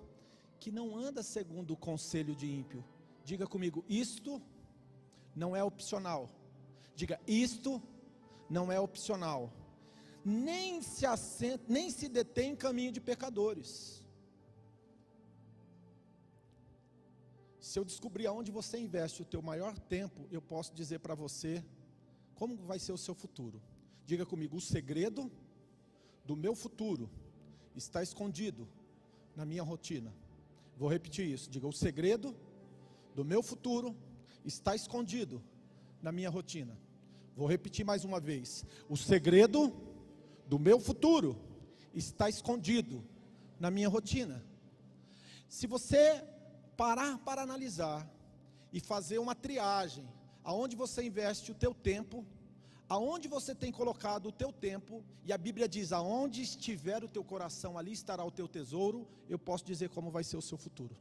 que 0.61 0.71
não 0.71 0.97
anda 0.97 1.23
segundo 1.23 1.73
o 1.73 1.77
conselho 1.77 2.35
de 2.35 2.47
ímpio. 2.51 2.85
Diga 3.25 3.47
comigo, 3.47 3.85
isto 3.89 4.41
não 5.35 5.55
é 5.55 5.63
opcional. 5.63 6.31
Diga, 6.95 7.21
isto 7.27 7.83
não 8.49 8.71
é 8.71 8.81
opcional. 8.81 9.53
Nem 10.25 10.83
se 10.83 11.05
assenta, 11.07 11.65
nem 11.69 11.91
se 11.91 12.09
detém 12.09 12.53
em 12.53 12.57
caminho 12.57 12.93
de 12.93 13.01
pecadores. 13.01 14.05
Se 17.61 17.79
eu 17.79 17.85
descobrir 17.85 18.27
aonde 18.27 18.51
você 18.51 18.79
investe 18.79 19.23
o 19.23 19.25
teu 19.25 19.43
maior 19.43 19.79
tempo, 19.79 20.27
eu 20.31 20.41
posso 20.41 20.73
dizer 20.75 21.01
para 21.01 21.15
você 21.15 21.65
como 22.35 22.57
vai 22.57 22.79
ser 22.79 22.93
o 22.93 22.99
seu 22.99 23.15
futuro. 23.15 23.61
Diga 24.05 24.25
comigo, 24.25 24.57
o 24.57 24.61
segredo 24.61 25.31
do 26.25 26.37
meu 26.37 26.55
futuro 26.55 27.11
está 27.75 28.03
escondido 28.03 28.69
na 29.35 29.45
minha 29.45 29.63
rotina. 29.63 30.15
Vou 30.77 30.89
repetir 30.89 31.27
isso. 31.27 31.49
Diga, 31.51 31.67
o 31.67 31.73
segredo 31.73 32.35
do 33.15 33.25
meu 33.25 33.43
futuro 33.43 33.97
está 34.45 34.75
escondido 34.75 35.43
na 36.03 36.13
minha 36.13 36.29
rotina. 36.29 36.79
Vou 37.37 37.47
repetir 37.47 37.85
mais 37.85 38.05
uma 38.05 38.21
vez. 38.21 38.65
O 38.89 38.97
segredo 38.97 39.75
do 40.47 40.59
meu 40.59 40.79
futuro 40.79 41.37
está 41.95 42.29
escondido 42.29 43.03
na 43.59 43.71
minha 43.71 43.89
rotina. 43.89 44.45
Se 45.49 45.67
você 45.67 46.23
parar 46.77 47.19
para 47.19 47.43
analisar 47.43 48.09
e 48.73 48.81
fazer 48.81 49.19
uma 49.19 49.35
triagem, 49.35 50.07
aonde 50.45 50.77
você 50.77 51.03
investe 51.03 51.51
o 51.51 51.55
teu 51.55 51.75
tempo, 51.75 52.25
aonde 52.89 53.29
você 53.29 53.55
tem 53.55 53.73
colocado 53.73 54.29
o 54.29 54.33
teu 54.33 54.53
tempo, 54.53 55.05
e 55.25 55.33
a 55.33 55.39
Bíblia 55.39 55.69
diz: 55.69 55.93
aonde 55.93 56.43
estiver 56.43 57.03
o 57.03 57.09
teu 57.09 57.25
coração, 57.25 57.77
ali 57.77 57.93
estará 57.93 58.25
o 58.25 58.31
teu 58.31 58.49
tesouro, 58.49 59.07
eu 59.29 59.39
posso 59.39 59.65
dizer 59.65 59.91
como 59.91 60.11
vai 60.11 60.25
ser 60.25 60.37
o 60.37 60.43
seu 60.43 60.57
futuro. 60.57 60.95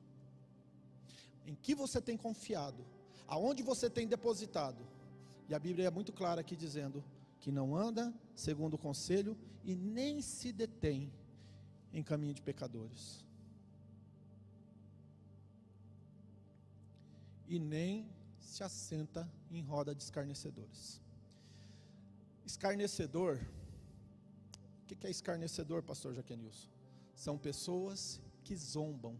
Em 1.45 1.55
que 1.55 1.75
você 1.75 2.01
tem 2.01 2.17
confiado, 2.17 2.83
aonde 3.27 3.61
você 3.61 3.89
tem 3.89 4.07
depositado, 4.07 4.85
e 5.47 5.53
a 5.53 5.59
Bíblia 5.59 5.87
é 5.87 5.91
muito 5.91 6.11
clara 6.11 6.41
aqui 6.41 6.55
dizendo 6.55 7.03
que 7.39 7.51
não 7.51 7.75
anda 7.75 8.11
segundo 8.35 8.73
o 8.73 8.77
conselho 8.77 9.37
e 9.63 9.75
nem 9.75 10.21
se 10.21 10.51
detém 10.51 11.11
em 11.93 12.01
caminho 12.01 12.33
de 12.33 12.41
pecadores. 12.41 13.23
E 17.47 17.59
nem 17.59 18.09
se 18.39 18.63
assenta 18.63 19.31
em 19.51 19.61
roda 19.61 19.93
de 19.93 20.01
escarnecedores. 20.01 21.04
Escarnecedor, 22.45 23.39
o 24.83 24.85
que 24.85 25.07
é 25.07 25.09
escarnecedor, 25.09 25.81
pastor 25.81 26.13
Jaquenilson? 26.13 26.69
São 27.15 27.37
pessoas 27.37 28.21
que 28.43 28.55
zombam 28.55 29.19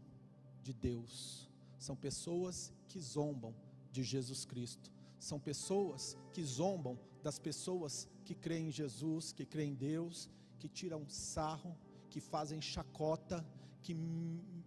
de 0.61 0.73
Deus, 0.73 1.49
são 1.79 1.95
pessoas 1.95 2.71
que 2.87 2.99
zombam 2.99 3.55
de 3.91 4.03
Jesus 4.03 4.45
Cristo, 4.45 4.91
são 5.19 5.39
pessoas 5.39 6.15
que 6.33 6.43
zombam 6.43 6.99
das 7.23 7.39
pessoas 7.39 8.07
que 8.23 8.35
creem 8.35 8.67
em 8.67 8.71
Jesus, 8.71 9.31
que 9.31 9.43
creem 9.45 9.71
em 9.71 9.75
Deus, 9.75 10.29
que 10.59 10.69
tiram 10.69 11.09
sarro, 11.09 11.75
que 12.11 12.21
fazem 12.21 12.61
chacota, 12.61 13.43
que 13.81 13.95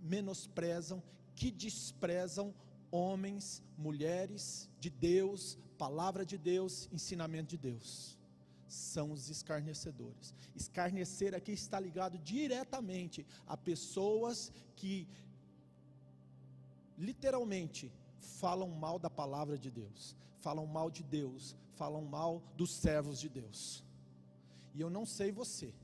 menosprezam, 0.03 1.01
que 1.37 1.53
desprezam 1.53 2.53
homens, 2.91 3.63
mulheres 3.77 4.69
de 4.81 4.91
Deus, 4.91 5.57
palavra 5.77 6.27
de 6.27 6.37
Deus, 6.37 6.89
ensinamento 6.93 7.51
de 7.51 7.57
Deus. 7.57 8.18
São 8.69 9.13
os 9.13 9.29
escarnecedores. 9.31 10.35
Escarnecer 10.55 11.35
aqui 11.35 11.53
está 11.53 11.81
ligado 11.81 12.19
diretamente 12.19 13.27
a 13.47 13.57
pessoas 13.57 14.53
que 14.77 15.09
literalmente 16.97 17.93
falam 18.41 18.69
mal 18.69 18.99
da 18.99 19.09
palavra 19.09 19.59
de 19.59 19.71
Deus 19.71 20.17
falam 20.41 20.67
mal 20.67 20.91
de 20.91 21.03
Deus, 21.03 21.57
falam 21.75 22.03
mal 22.05 22.43
dos 22.57 22.75
servos 22.75 23.19
de 23.21 23.29
Deus. 23.29 23.85
E 24.75 24.81
eu 24.81 24.91
não 24.91 25.05
sei 25.05 25.31
você, 25.33 25.75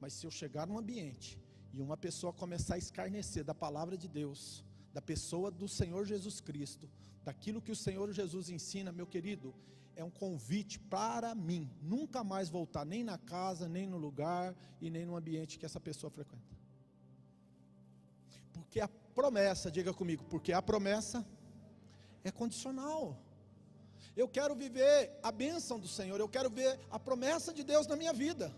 mas 0.00 0.12
se 0.12 0.26
eu 0.26 0.30
chegar 0.30 0.66
num 0.66 0.78
ambiente 0.78 1.38
e 1.72 1.80
uma 1.80 1.96
pessoa 1.96 2.32
começar 2.32 2.74
a 2.74 2.78
escarnecer 2.78 3.44
da 3.44 3.54
palavra 3.54 3.96
de 3.96 4.08
Deus, 4.08 4.64
da 4.92 5.00
pessoa 5.00 5.50
do 5.50 5.68
Senhor 5.68 6.04
Jesus 6.04 6.40
Cristo, 6.40 6.88
daquilo 7.24 7.62
que 7.62 7.70
o 7.70 7.76
Senhor 7.76 8.12
Jesus 8.12 8.48
ensina, 8.50 8.90
meu 8.90 9.06
querido, 9.06 9.54
é 10.00 10.04
um 10.04 10.10
convite 10.10 10.78
para 10.78 11.34
mim 11.34 11.70
nunca 11.82 12.24
mais 12.24 12.48
voltar 12.48 12.84
nem 12.86 13.04
na 13.04 13.18
casa, 13.18 13.68
nem 13.68 13.86
no 13.86 13.98
lugar 13.98 14.56
e 14.80 14.88
nem 14.90 15.04
no 15.04 15.14
ambiente 15.14 15.58
que 15.58 15.66
essa 15.66 15.80
pessoa 15.80 16.10
frequenta. 16.10 16.56
Porque 18.52 18.80
a 18.80 18.88
promessa, 18.88 19.70
diga 19.70 19.92
comigo, 19.92 20.24
porque 20.24 20.52
a 20.52 20.62
promessa 20.62 21.26
é 22.24 22.30
condicional. 22.30 23.02
Eu 24.16 24.28
quero 24.28 24.54
viver 24.54 25.18
a 25.22 25.30
bênção 25.30 25.78
do 25.78 25.88
Senhor, 25.88 26.18
eu 26.18 26.28
quero 26.28 26.50
ver 26.50 26.80
a 26.90 26.98
promessa 26.98 27.52
de 27.52 27.62
Deus 27.62 27.86
na 27.86 27.96
minha 27.96 28.12
vida. 28.12 28.54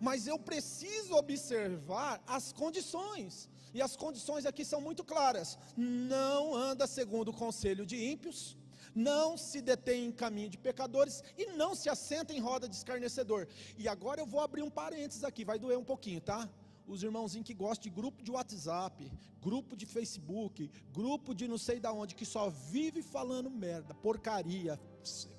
Mas 0.00 0.26
eu 0.26 0.38
preciso 0.38 1.14
observar 1.14 2.22
as 2.26 2.52
condições, 2.52 3.48
e 3.72 3.80
as 3.82 3.96
condições 3.96 4.46
aqui 4.46 4.64
são 4.64 4.80
muito 4.80 5.04
claras: 5.04 5.58
não 5.76 6.54
anda 6.54 6.86
segundo 6.86 7.28
o 7.30 7.38
conselho 7.44 7.86
de 7.86 7.96
ímpios, 8.12 8.56
não 8.94 9.36
se 9.36 9.60
detém 9.60 10.06
em 10.06 10.12
caminho 10.12 10.48
de 10.48 10.58
pecadores 10.58 11.22
e 11.36 11.46
não 11.46 11.74
se 11.74 11.88
assenta 11.88 12.32
em 12.32 12.40
roda 12.40 12.68
de 12.68 12.76
escarnecedor. 12.76 13.48
E 13.76 13.88
agora 13.88 14.20
eu 14.20 14.26
vou 14.26 14.40
abrir 14.40 14.62
um 14.62 14.70
parênteses 14.70 15.24
aqui, 15.24 15.44
vai 15.44 15.58
doer 15.58 15.78
um 15.78 15.84
pouquinho, 15.84 16.20
tá? 16.20 16.48
os 16.86 17.02
irmãozinhos 17.02 17.46
que 17.46 17.54
gostam 17.54 17.84
de 17.84 17.90
grupo 17.90 18.22
de 18.22 18.30
WhatsApp, 18.30 19.10
grupo 19.40 19.76
de 19.76 19.86
Facebook, 19.86 20.70
grupo 20.92 21.34
de 21.34 21.48
não 21.48 21.58
sei 21.58 21.80
da 21.80 21.92
onde, 21.92 22.14
que 22.14 22.26
só 22.26 22.50
vive 22.50 23.02
falando 23.02 23.50
merda, 23.50 23.94
porcaria, 23.94 24.78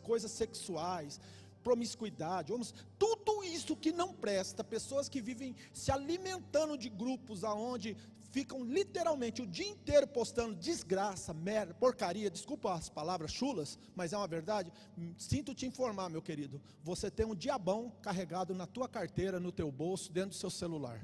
coisas 0.04 0.32
sexuais, 0.32 1.20
promiscuidade, 1.64 2.52
vamos, 2.52 2.74
tudo 2.98 3.44
isso 3.44 3.76
que 3.76 3.92
não 3.92 4.14
presta, 4.14 4.64
pessoas 4.64 5.10
que 5.10 5.22
vivem 5.22 5.56
se 5.74 5.92
alimentando 5.92 6.78
de 6.78 6.90
grupos 6.90 7.44
aonde 7.44 7.98
ficam 8.36 8.66
literalmente 8.66 9.42
o 9.42 9.48
dia 9.48 9.70
inteiro 9.76 10.06
postando 10.06 10.54
desgraça, 10.56 11.34
merda, 11.34 11.74
porcaria, 11.74 12.30
desculpa 12.30 12.74
as 12.74 12.90
palavras 12.90 13.32
chulas, 13.32 13.80
mas 13.96 14.12
é 14.12 14.18
uma 14.18 14.28
verdade. 14.28 14.74
Sinto 15.18 15.56
te 15.56 15.66
informar, 15.66 16.10
meu 16.10 16.22
querido, 16.22 16.62
você 16.84 17.10
tem 17.10 17.26
um 17.26 17.34
diabão 17.34 17.94
carregado 18.02 18.54
na 18.54 18.68
tua 18.68 18.90
carteira, 18.90 19.40
no 19.40 19.54
teu 19.54 19.72
bolso, 19.72 20.12
dentro 20.12 20.32
do 20.32 20.36
seu 20.36 20.50
celular. 20.50 21.00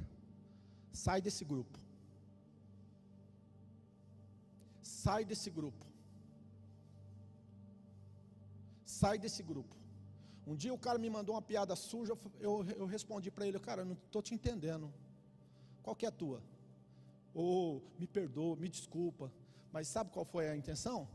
Sai 0.92 1.22
desse 1.22 1.46
grupo. 1.46 1.80
Sai 4.82 5.24
desse 5.24 5.50
grupo. 5.50 5.86
Sai 8.84 9.18
desse 9.18 9.42
grupo. 9.42 9.74
Um 10.46 10.58
dia 10.58 10.74
o 10.74 10.78
cara 10.78 11.00
me 11.00 11.10
mandou 11.10 11.36
uma 11.36 11.42
piada 11.42 11.78
suja, 11.78 12.12
eu, 12.42 12.66
eu 12.76 12.86
respondi 12.86 13.32
para 13.32 13.48
ele, 13.48 13.58
cara, 13.58 13.86
não 13.86 13.94
estou 13.94 14.22
te 14.22 14.34
entendendo. 14.34 14.94
Qual 15.82 15.96
que 15.96 16.06
é 16.06 16.10
a 16.10 16.12
tua? 16.24 16.42
Ou 17.34 17.78
oh, 17.78 18.00
me 18.00 18.08
perdoa, 18.08 18.56
me 18.56 18.68
desculpa. 18.68 19.32
Mas 19.72 19.88
sabe 19.88 20.12
qual 20.12 20.26
foi 20.26 20.50
a 20.50 20.56
intenção? 20.56 21.08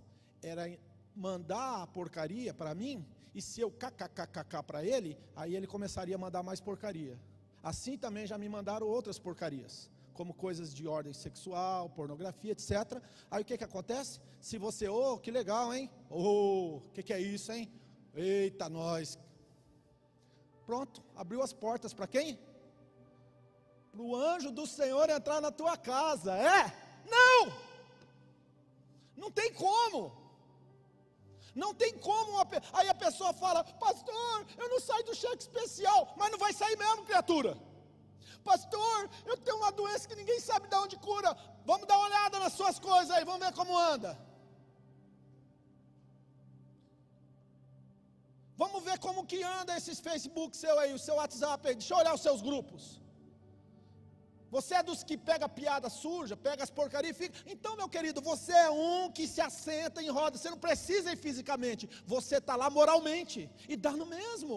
Era 0.42 0.66
mandar 1.14 1.82
a 1.82 1.86
porcaria 1.86 2.52
para 2.52 2.74
mim, 2.74 3.04
e 3.34 3.40
se 3.42 3.60
eu 3.60 3.70
kkkk 3.70 4.62
para 4.66 4.84
ele, 4.84 5.18
aí 5.34 5.56
ele 5.56 5.66
começaria 5.66 6.14
a 6.14 6.18
mandar 6.18 6.42
mais 6.42 6.60
porcaria. 6.60 7.18
Assim 7.62 7.98
também 7.98 8.26
já 8.26 8.38
me 8.38 8.48
mandaram 8.48 8.86
outras 8.86 9.18
porcarias, 9.18 9.90
como 10.14 10.32
coisas 10.32 10.72
de 10.72 10.86
ordem 10.86 11.12
sexual, 11.12 11.90
pornografia, 11.90 12.52
etc. 12.52 13.02
Aí 13.30 13.42
o 13.42 13.44
que 13.44 13.58
que 13.58 13.64
acontece? 13.64 14.20
Se 14.40 14.56
você, 14.56 14.88
oh, 14.88 15.18
que 15.18 15.30
legal, 15.30 15.74
hein? 15.74 15.90
Oh, 16.08 16.76
o 16.76 16.90
que 16.92 17.02
que 17.02 17.12
é 17.12 17.20
isso, 17.20 17.50
hein? 17.52 17.70
Eita, 18.14 18.68
nós. 18.68 19.18
Pronto, 20.64 21.02
abriu 21.14 21.42
as 21.42 21.52
portas 21.52 21.92
para 21.92 22.06
quem? 22.06 22.38
Para 23.96 24.04
o 24.04 24.14
anjo 24.14 24.50
do 24.50 24.66
Senhor 24.66 25.08
entrar 25.08 25.40
na 25.40 25.50
tua 25.50 25.74
casa, 25.74 26.32
é? 26.36 26.60
Não! 27.14 27.40
Não 29.16 29.30
tem 29.30 29.50
como. 29.54 30.00
Não 31.54 31.72
tem 31.72 31.92
como. 31.96 32.32
Uma, 32.32 32.46
aí 32.74 32.90
a 32.90 32.94
pessoa 32.94 33.32
fala, 33.32 33.64
pastor, 33.64 34.46
eu 34.58 34.68
não 34.68 34.80
saio 34.80 35.02
do 35.06 35.14
cheque 35.14 35.44
especial, 35.44 36.12
mas 36.18 36.30
não 36.30 36.38
vai 36.38 36.52
sair 36.52 36.76
mesmo, 36.76 37.06
criatura. 37.06 37.56
Pastor, 38.44 39.08
eu 39.24 39.38
tenho 39.38 39.56
uma 39.56 39.72
doença 39.72 40.06
que 40.06 40.14
ninguém 40.14 40.40
sabe 40.40 40.68
de 40.68 40.76
onde 40.76 40.98
cura. 40.98 41.34
Vamos 41.64 41.86
dar 41.86 41.96
uma 41.96 42.08
olhada 42.08 42.38
nas 42.38 42.52
suas 42.52 42.78
coisas 42.78 43.10
aí, 43.10 43.24
vamos 43.24 43.46
ver 43.46 43.54
como 43.54 43.78
anda. 43.78 44.12
Vamos 48.58 48.84
ver 48.84 48.98
como 48.98 49.24
que 49.24 49.42
anda 49.42 49.74
esses 49.74 50.00
Facebook 50.00 50.54
seu 50.54 50.78
aí, 50.78 50.92
o 50.92 50.98
seu 50.98 51.14
WhatsApp 51.14 51.66
aí. 51.66 51.74
Deixa 51.74 51.94
eu 51.94 51.98
olhar 51.98 52.14
os 52.14 52.20
seus 52.20 52.42
grupos. 52.42 53.05
Você 54.56 54.74
é 54.76 54.82
dos 54.82 55.00
que 55.08 55.16
pega 55.18 55.46
piada 55.60 55.88
suja, 55.90 56.34
pega 56.48 56.62
as 56.66 56.70
porcarias 56.78 57.14
e 57.14 57.18
fica. 57.20 57.34
Então, 57.54 57.72
meu 57.80 57.88
querido, 57.94 58.20
você 58.30 58.52
é 58.52 58.70
um 58.70 59.10
que 59.16 59.24
se 59.32 59.40
assenta 59.48 60.02
em 60.02 60.08
roda. 60.18 60.38
Você 60.38 60.48
não 60.48 60.62
precisa 60.66 61.12
ir 61.12 61.18
fisicamente. 61.26 61.88
Você 62.06 62.36
está 62.38 62.54
lá 62.56 62.68
moralmente. 62.78 63.50
E 63.68 63.76
dá 63.76 63.92
no 64.00 64.06
mesmo. 64.06 64.54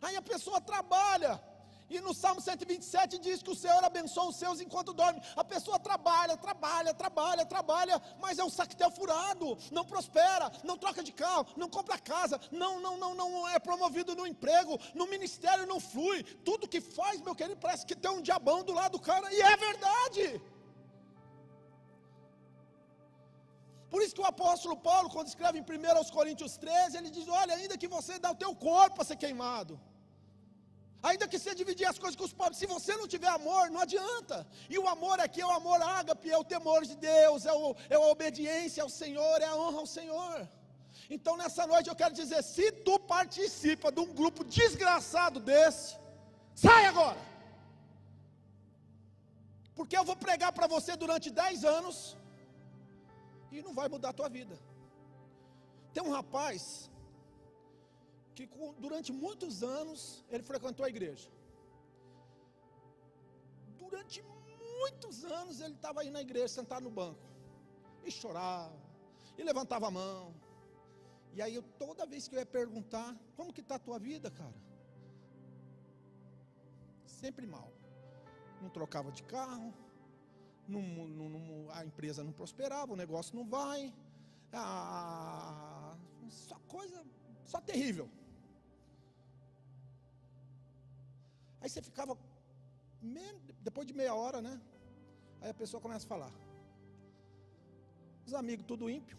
Aí 0.00 0.16
a 0.16 0.22
pessoa 0.22 0.58
trabalha. 0.58 1.32
E 1.92 2.00
no 2.00 2.14
Salmo 2.14 2.40
127 2.40 3.18
diz 3.18 3.42
que 3.42 3.50
o 3.50 3.58
Senhor 3.62 3.82
abençoa 3.84 4.28
os 4.30 4.36
seus 4.36 4.60
enquanto 4.62 4.94
dorme. 4.94 5.20
A 5.36 5.44
pessoa 5.44 5.78
trabalha, 5.78 6.38
trabalha, 6.38 6.94
trabalha, 6.94 7.44
trabalha, 7.44 7.96
mas 8.18 8.38
é 8.38 8.44
um 8.44 8.48
saquetel 8.58 8.90
furado, 8.90 9.58
não 9.70 9.84
prospera, 9.84 10.50
não 10.64 10.78
troca 10.78 11.02
de 11.08 11.12
carro, 11.12 11.46
não 11.54 11.68
compra 11.68 11.98
casa, 11.98 12.40
não, 12.50 12.80
não, 12.80 12.96
não, 12.96 13.14
não 13.14 13.48
é 13.48 13.58
promovido 13.58 14.14
no 14.14 14.26
emprego, 14.26 14.78
no 14.94 15.06
ministério 15.06 15.66
não 15.66 15.78
flui. 15.78 16.22
Tudo 16.48 16.70
que 16.74 16.80
faz, 16.80 17.20
meu 17.20 17.34
querido, 17.34 17.60
parece 17.60 17.84
que 17.84 17.94
tem 17.94 18.10
um 18.10 18.22
diabão 18.22 18.64
do 18.64 18.72
lado 18.72 18.92
do 18.92 19.00
cara, 19.00 19.30
e 19.34 19.40
é 19.42 19.56
verdade. 19.68 20.24
Por 23.92 24.00
isso 24.02 24.14
que 24.14 24.24
o 24.26 24.32
apóstolo 24.34 24.76
Paulo, 24.88 25.10
quando 25.14 25.28
escreve 25.28 25.58
em 25.58 25.62
1 25.62 26.10
Coríntios 26.10 26.56
13, 26.56 26.96
ele 26.96 27.10
diz: 27.10 27.28
Olha, 27.28 27.54
ainda 27.54 27.76
que 27.76 27.86
você 27.96 28.18
dá 28.18 28.30
o 28.30 28.40
teu 28.42 28.54
corpo 28.56 28.96
para 28.96 29.04
ser 29.04 29.16
queimado. 29.16 29.78
Ainda 31.08 31.26
que 31.26 31.38
você 31.38 31.52
dividir 31.54 31.86
as 31.88 31.98
coisas 31.98 32.16
com 32.16 32.24
os 32.24 32.32
pobres, 32.32 32.58
se 32.58 32.66
você 32.66 32.94
não 32.96 33.08
tiver 33.08 33.28
amor, 33.28 33.68
não 33.70 33.80
adianta. 33.80 34.46
E 34.70 34.78
o 34.78 34.86
amor 34.86 35.18
aqui 35.18 35.40
é 35.40 35.46
o 35.46 35.50
amor 35.50 35.82
ágape, 35.82 36.30
é 36.30 36.38
o 36.38 36.44
temor 36.44 36.84
de 36.84 36.96
Deus, 36.96 37.44
é, 37.44 37.52
o, 37.52 37.74
é 37.90 37.96
a 37.96 38.06
obediência 38.14 38.82
ao 38.84 38.88
Senhor, 38.88 39.36
é 39.40 39.46
a 39.46 39.56
honra 39.56 39.78
ao 39.78 39.86
Senhor. 39.86 40.48
Então 41.10 41.36
nessa 41.36 41.66
noite 41.66 41.88
eu 41.88 41.96
quero 41.96 42.14
dizer: 42.14 42.40
se 42.42 42.70
tu 42.70 42.98
participa 43.00 43.90
de 43.90 44.00
um 44.00 44.14
grupo 44.20 44.44
desgraçado 44.44 45.40
desse, 45.40 45.98
sai 46.54 46.86
agora. 46.86 47.20
Porque 49.74 49.96
eu 49.96 50.04
vou 50.04 50.14
pregar 50.14 50.52
para 50.52 50.68
você 50.68 50.94
durante 50.94 51.30
10 51.30 51.64
anos 51.64 52.16
e 53.50 53.60
não 53.60 53.74
vai 53.74 53.88
mudar 53.88 54.10
a 54.10 54.18
tua 54.20 54.28
vida. 54.28 54.56
Tem 55.92 56.02
um 56.02 56.12
rapaz 56.12 56.90
que 58.34 58.48
durante 58.78 59.12
muitos 59.12 59.62
anos 59.62 60.24
ele 60.30 60.42
frequentou 60.42 60.84
a 60.84 60.88
igreja. 60.88 61.28
Durante 63.78 64.22
muitos 64.78 65.24
anos 65.24 65.60
ele 65.60 65.74
estava 65.74 66.00
aí 66.00 66.10
na 66.10 66.22
igreja, 66.22 66.48
sentado 66.48 66.84
no 66.84 66.90
banco, 66.90 67.20
e 68.04 68.10
chorava, 68.10 68.76
e 69.36 69.42
levantava 69.42 69.88
a 69.88 69.90
mão. 69.90 70.34
E 71.34 71.40
aí 71.40 71.54
eu, 71.54 71.62
toda 71.62 72.06
vez 72.06 72.28
que 72.28 72.34
eu 72.34 72.40
ia 72.40 72.46
perguntar, 72.46 73.16
como 73.36 73.52
que 73.52 73.60
está 73.60 73.76
a 73.76 73.78
tua 73.78 73.98
vida, 73.98 74.30
cara? 74.30 74.54
Sempre 77.06 77.46
mal. 77.46 77.72
Não 78.60 78.70
trocava 78.70 79.10
de 79.10 79.22
carro, 79.22 79.72
não, 80.68 80.82
não, 80.82 81.28
não, 81.28 81.70
a 81.70 81.84
empresa 81.84 82.22
não 82.22 82.32
prosperava, 82.32 82.92
o 82.92 82.96
negócio 82.96 83.34
não 83.34 83.44
vai. 83.44 83.92
Ah, 84.52 85.96
só 86.28 86.56
coisa, 86.68 87.04
só 87.44 87.60
terrível. 87.60 88.08
Aí 91.62 91.68
você 91.70 91.80
ficava, 91.80 92.18
depois 93.66 93.86
de 93.86 93.94
meia 94.00 94.14
hora, 94.20 94.38
né? 94.46 94.54
Aí 95.40 95.50
a 95.50 95.58
pessoa 95.62 95.80
começa 95.80 96.04
a 96.06 96.12
falar. 96.14 96.32
Os 98.26 98.34
amigos 98.34 98.66
tudo 98.66 98.90
ímpio. 98.90 99.16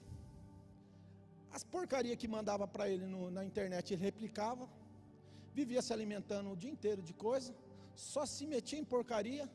As 1.57 1.63
porcarias 1.63 2.17
que 2.21 2.27
mandava 2.27 2.67
para 2.67 2.89
ele 2.89 3.05
no, 3.13 3.31
na 3.31 3.45
internet 3.45 3.93
ele 3.93 4.03
replicava. 4.09 4.67
Vivia 5.53 5.81
se 5.81 5.93
alimentando 5.93 6.51
o 6.51 6.57
dia 6.57 6.71
inteiro 6.75 7.01
de 7.01 7.13
coisa. 7.13 7.55
Só 7.95 8.25
se 8.25 8.45
metia 8.45 8.79
em 8.79 8.89
porcaria. 8.93 9.49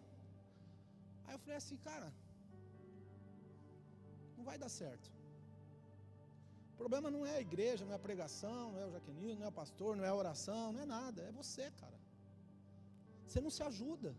Aí 1.27 1.35
eu 1.35 1.38
falei 1.44 1.59
assim, 1.59 1.77
cara, 1.77 2.11
não 4.37 4.44
vai 4.44 4.57
dar 4.57 4.70
certo. 4.70 5.12
O 6.72 6.77
problema 6.79 7.11
não 7.11 7.27
é 7.27 7.37
a 7.37 7.40
igreja, 7.48 7.85
não 7.85 7.92
é 7.92 7.96
a 7.96 8.07
pregação, 8.09 8.72
não 8.72 8.81
é 8.81 8.87
o 8.87 8.92
jaquenismo, 8.92 9.40
não 9.40 9.46
é 9.46 9.48
o 9.51 9.59
pastor, 9.62 9.94
não 9.94 10.05
é 10.05 10.09
a 10.09 10.14
oração, 10.14 10.72
não 10.72 10.81
é 10.81 10.87
nada. 10.87 11.22
É 11.22 11.33
você, 11.33 11.70
cara. 11.72 12.08
Você 13.29 13.41
não 13.41 13.51
se 13.51 13.62
ajuda. 13.62 14.11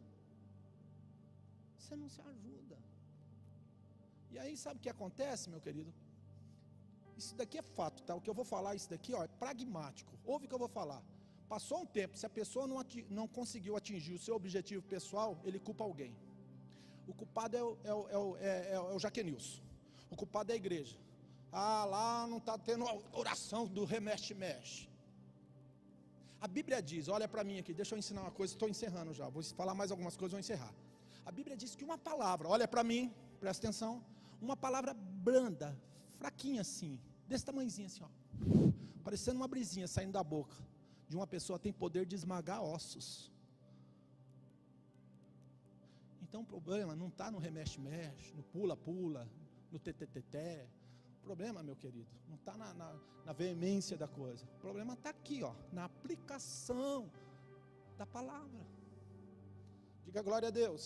Você 1.77 1.95
não 1.95 2.09
se 2.15 2.21
ajuda. 2.21 2.77
E 4.31 4.37
aí, 4.37 4.55
sabe 4.55 4.77
o 4.79 4.83
que 4.85 4.89
acontece, 4.89 5.49
meu 5.49 5.61
querido? 5.67 5.91
Isso 7.17 7.35
daqui 7.35 7.57
é 7.57 7.61
fato, 7.61 8.03
tá? 8.03 8.13
O 8.15 8.21
que 8.21 8.29
eu 8.29 8.33
vou 8.33 8.45
falar, 8.45 8.75
isso 8.75 8.89
daqui 8.89 9.13
ó, 9.13 9.23
é 9.23 9.27
pragmático. 9.27 10.11
Ouve 10.23 10.45
o 10.45 10.49
que 10.49 10.55
eu 10.55 10.65
vou 10.65 10.73
falar. 10.79 11.01
Passou 11.53 11.81
um 11.81 11.85
tempo, 11.85 12.15
se 12.15 12.25
a 12.27 12.29
pessoa 12.29 12.67
não, 12.67 12.77
não 13.09 13.27
conseguiu 13.27 13.75
atingir 13.75 14.13
o 14.13 14.19
seu 14.19 14.35
objetivo 14.35 14.83
pessoal, 14.83 15.37
ele 15.43 15.59
culpa 15.59 15.83
alguém. 15.83 16.15
O 17.07 17.13
culpado 17.13 17.57
é 17.57 17.63
o, 17.63 17.77
é 17.83 17.93
o, 17.93 18.09
é 18.09 18.17
o, 18.17 18.37
é, 18.37 18.71
é 18.73 18.79
o 18.79 18.99
Jaquenilson. 18.99 19.61
O 20.11 20.15
culpado 20.15 20.51
é 20.51 20.53
a 20.53 20.57
igreja. 20.57 20.97
Ah, 21.51 21.83
lá 21.85 22.27
não 22.27 22.37
está 22.37 22.55
tendo 22.57 22.85
oração 23.11 23.65
do 23.65 23.83
remexe-mexe. 23.83 24.87
A 26.41 26.47
Bíblia 26.47 26.81
diz, 26.81 27.07
olha 27.07 27.27
para 27.27 27.43
mim 27.43 27.59
aqui, 27.59 27.73
deixa 27.73 27.95
eu 27.95 27.99
ensinar 27.99 28.21
uma 28.21 28.31
coisa, 28.31 28.53
estou 28.53 28.69
encerrando 28.69 29.13
já, 29.13 29.27
vou 29.27 29.43
falar 29.43 29.73
mais 29.73 29.91
algumas 29.91 30.15
coisas, 30.15 30.31
vou 30.31 30.39
encerrar. 30.39 30.73
A 31.25 31.31
Bíblia 31.31 31.55
diz 31.55 31.75
que 31.75 31.83
uma 31.83 31.97
palavra, 31.97 32.47
olha 32.47 32.67
para 32.67 32.83
mim, 32.83 33.13
presta 33.39 33.67
atenção, 33.67 34.03
uma 34.41 34.55
palavra 34.55 34.93
branda, 34.93 35.77
fraquinha 36.17 36.61
assim, 36.61 36.99
desse 37.27 37.45
tamanhozinho 37.45 37.87
assim, 37.87 38.03
ó, 38.03 38.09
parecendo 39.03 39.37
uma 39.37 39.47
brisinha 39.47 39.87
saindo 39.87 40.13
da 40.13 40.23
boca 40.23 40.55
de 41.09 41.15
uma 41.15 41.27
pessoa 41.27 41.59
tem 41.59 41.73
poder 41.73 42.05
de 42.05 42.15
esmagar 42.15 42.63
ossos. 42.63 43.31
Então 46.21 46.41
o 46.41 46.45
problema 46.45 46.95
não 46.95 47.07
está 47.07 47.31
no 47.31 47.39
remexe-mexe, 47.39 48.33
no 48.35 48.43
pula-pula, 48.43 49.27
no 49.71 49.79
teteteté, 49.79 50.67
problema, 51.29 51.61
meu 51.67 51.75
querido, 51.83 52.09
não 52.29 52.37
está 52.41 52.53
na, 52.61 52.69
na, 52.79 52.89
na, 53.27 53.33
veemência 53.41 53.95
da 54.03 54.07
coisa. 54.19 54.43
O 54.55 54.59
problema 54.65 54.93
está 54.95 55.09
aqui, 55.15 55.37
ó, 55.49 55.53
na 55.77 55.83
aplicação 55.89 56.95
da 57.99 58.05
palavra. 58.17 58.63
Diga 60.05 60.21
glória 60.29 60.47
a 60.51 60.55
Deus. 60.63 60.83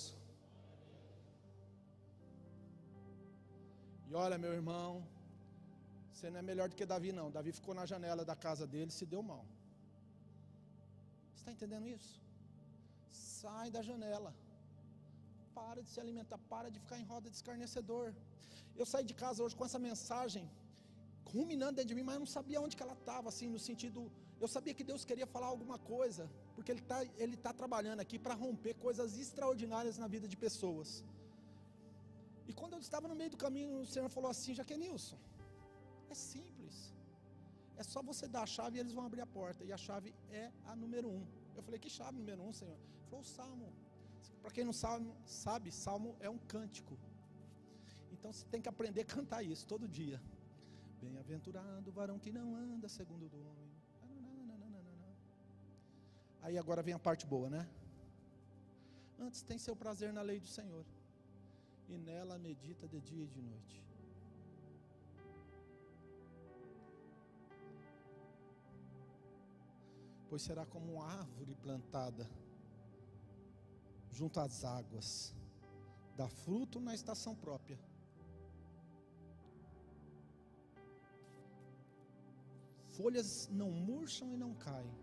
E 4.10 4.14
olha, 4.24 4.38
meu 4.46 4.54
irmão, 4.60 4.92
você 6.12 6.30
não 6.30 6.40
é 6.42 6.46
melhor 6.52 6.68
do 6.72 6.76
que 6.80 6.86
Davi, 6.94 7.14
não. 7.20 7.28
Davi 7.38 7.54
ficou 7.60 7.74
na 7.80 7.86
janela 7.92 8.26
da 8.32 8.36
casa 8.48 8.68
dele 8.74 8.92
e 8.94 8.98
se 9.00 9.06
deu 9.14 9.24
mal. 9.32 9.46
Está 11.38 11.52
entendendo 11.56 11.88
isso? 11.98 12.14
Sai 13.10 13.70
da 13.78 13.82
janela. 13.90 14.32
Para 15.60 15.80
de 15.84 15.90
se 15.94 16.00
alimentar, 16.04 16.40
para 16.54 16.70
de 16.74 16.80
ficar 16.84 17.00
em 17.02 17.08
roda 17.12 17.30
de 17.30 17.36
escarnecedor. 17.42 18.08
Eu 18.82 18.86
saí 18.92 19.06
de 19.12 19.16
casa 19.24 19.44
hoje 19.44 19.56
com 19.56 19.66
essa 19.70 19.80
mensagem 19.90 20.46
ruminando 21.34 21.76
dentro 21.78 21.90
de 21.92 21.96
mim, 21.98 22.06
mas 22.08 22.16
eu 22.16 22.24
não 22.26 22.32
sabia 22.38 22.62
onde 22.62 22.76
que 22.78 22.84
ela 22.86 22.98
estava, 23.02 23.28
assim, 23.30 23.48
no 23.56 23.60
sentido. 23.68 24.00
Eu 24.44 24.48
sabia 24.56 24.74
que 24.74 24.86
Deus 24.92 25.04
queria 25.10 25.28
falar 25.36 25.48
alguma 25.48 25.78
coisa, 25.94 26.24
porque 26.56 26.72
Ele 26.74 26.84
está 26.86 27.00
ele 27.24 27.38
tá 27.48 27.52
trabalhando 27.62 28.02
aqui 28.06 28.18
para 28.26 28.36
romper 28.46 28.74
coisas 28.88 29.18
extraordinárias 29.26 29.98
na 30.04 30.08
vida 30.16 30.28
de 30.34 30.38
pessoas. 30.46 31.04
E 32.50 32.54
quando 32.60 32.74
eu 32.74 32.82
estava 32.88 33.08
no 33.12 33.16
meio 33.16 33.32
do 33.36 33.38
caminho, 33.46 33.70
o 33.82 33.86
Senhor 33.94 34.10
falou 34.10 34.30
assim: 34.30 34.54
Jaquenilson, 34.60 35.18
é 36.10 36.16
simples. 36.16 36.76
É 37.76 37.84
só 37.84 38.02
você 38.10 38.28
dar 38.28 38.44
a 38.44 38.50
chave 38.56 38.78
e 38.78 38.80
eles 38.82 38.94
vão 38.98 39.06
abrir 39.06 39.22
a 39.22 39.30
porta. 39.40 39.64
E 39.64 39.72
a 39.78 39.80
chave 39.86 40.14
é 40.30 40.52
a 40.66 40.76
número 40.76 41.10
um. 41.10 41.24
Eu 41.56 41.64
falei: 41.64 41.80
Que 41.80 41.90
chave 41.90 42.18
número 42.18 42.42
um, 42.48 42.54
Senhor? 42.54 42.78
Ele 42.98 43.08
falou: 43.10 43.22
O 43.22 43.30
salmo. 43.38 43.70
Para 44.44 44.52
quem 44.52 44.66
não 44.66 44.74
sabe, 44.74 45.10
sabe, 45.26 45.72
salmo 45.72 46.18
é 46.20 46.30
um 46.30 46.38
cântico. 46.38 46.96
Então 48.12 48.32
você 48.32 48.46
tem 48.54 48.62
que 48.62 48.68
aprender 48.68 49.02
a 49.02 49.06
cantar 49.06 49.42
isso 49.42 49.66
todo 49.66 49.88
dia. 49.88 50.22
Bem-aventurado 51.02 51.90
o 51.90 51.94
varão 51.94 52.20
que 52.20 52.32
não 52.32 52.54
anda 52.54 52.90
segundo 52.90 53.24
o 53.24 53.48
homem. 53.50 53.72
Aí 56.42 56.58
agora 56.58 56.84
vem 56.84 56.94
a 56.94 57.00
parte 57.00 57.26
boa, 57.26 57.50
né? 57.50 57.66
Antes 59.18 59.42
tem 59.42 59.58
seu 59.58 59.76
prazer 59.78 60.12
na 60.12 60.22
lei 60.22 60.42
do 60.42 60.48
Senhor, 60.48 60.86
e 61.88 61.98
nela 61.98 62.38
medita 62.38 62.86
de 62.86 63.00
dia 63.00 63.24
e 63.24 63.28
de 63.28 63.42
noite. 63.42 63.82
Pois 70.30 70.42
será 70.42 70.66
como 70.66 70.96
uma 70.96 71.06
árvore 71.06 71.56
plantada 71.56 72.30
junto 74.14 74.40
às 74.40 74.64
águas, 74.64 75.34
dá 76.16 76.28
fruto 76.30 76.80
na 76.80 76.94
estação 76.94 77.36
própria. 77.36 77.80
Folhas 82.98 83.50
não 83.52 83.72
murcham 83.72 84.32
e 84.34 84.38
não 84.38 84.54
caem, 84.54 84.96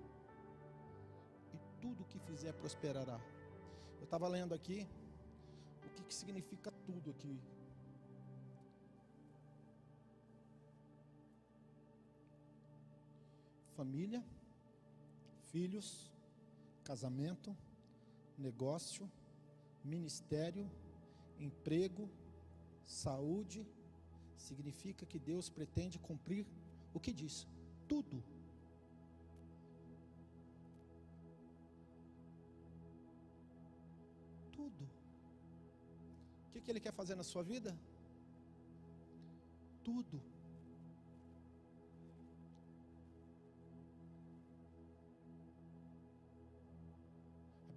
e 1.52 1.58
tudo 1.80 2.04
que 2.04 2.20
fizer 2.20 2.52
prosperará. 2.52 3.20
Eu 3.98 4.04
estava 4.04 4.28
lendo 4.28 4.54
aqui 4.54 4.86
o 5.84 5.90
que, 5.96 6.04
que 6.04 6.14
significa 6.14 6.70
tudo 6.86 7.10
aqui. 7.10 7.36
Família, 13.74 14.22
filhos, 15.50 16.12
casamento, 16.84 17.56
negócio, 18.40 19.11
ministério, 19.85 20.70
emprego, 21.38 22.09
saúde, 22.85 23.66
significa 24.37 25.07
que 25.07 25.18
Deus 25.18 25.48
pretende 25.48 25.98
cumprir 25.98 26.46
o 26.92 26.98
que 26.98 27.12
diz? 27.12 27.46
Tudo. 27.87 28.22
Tudo. 34.53 34.85
O 36.48 36.50
que, 36.53 36.61
que 36.61 36.70
Ele 36.70 36.81
quer 36.81 36.92
fazer 36.92 37.14
na 37.14 37.22
sua 37.22 37.42
vida? 37.42 37.79
Tudo. 39.85 40.20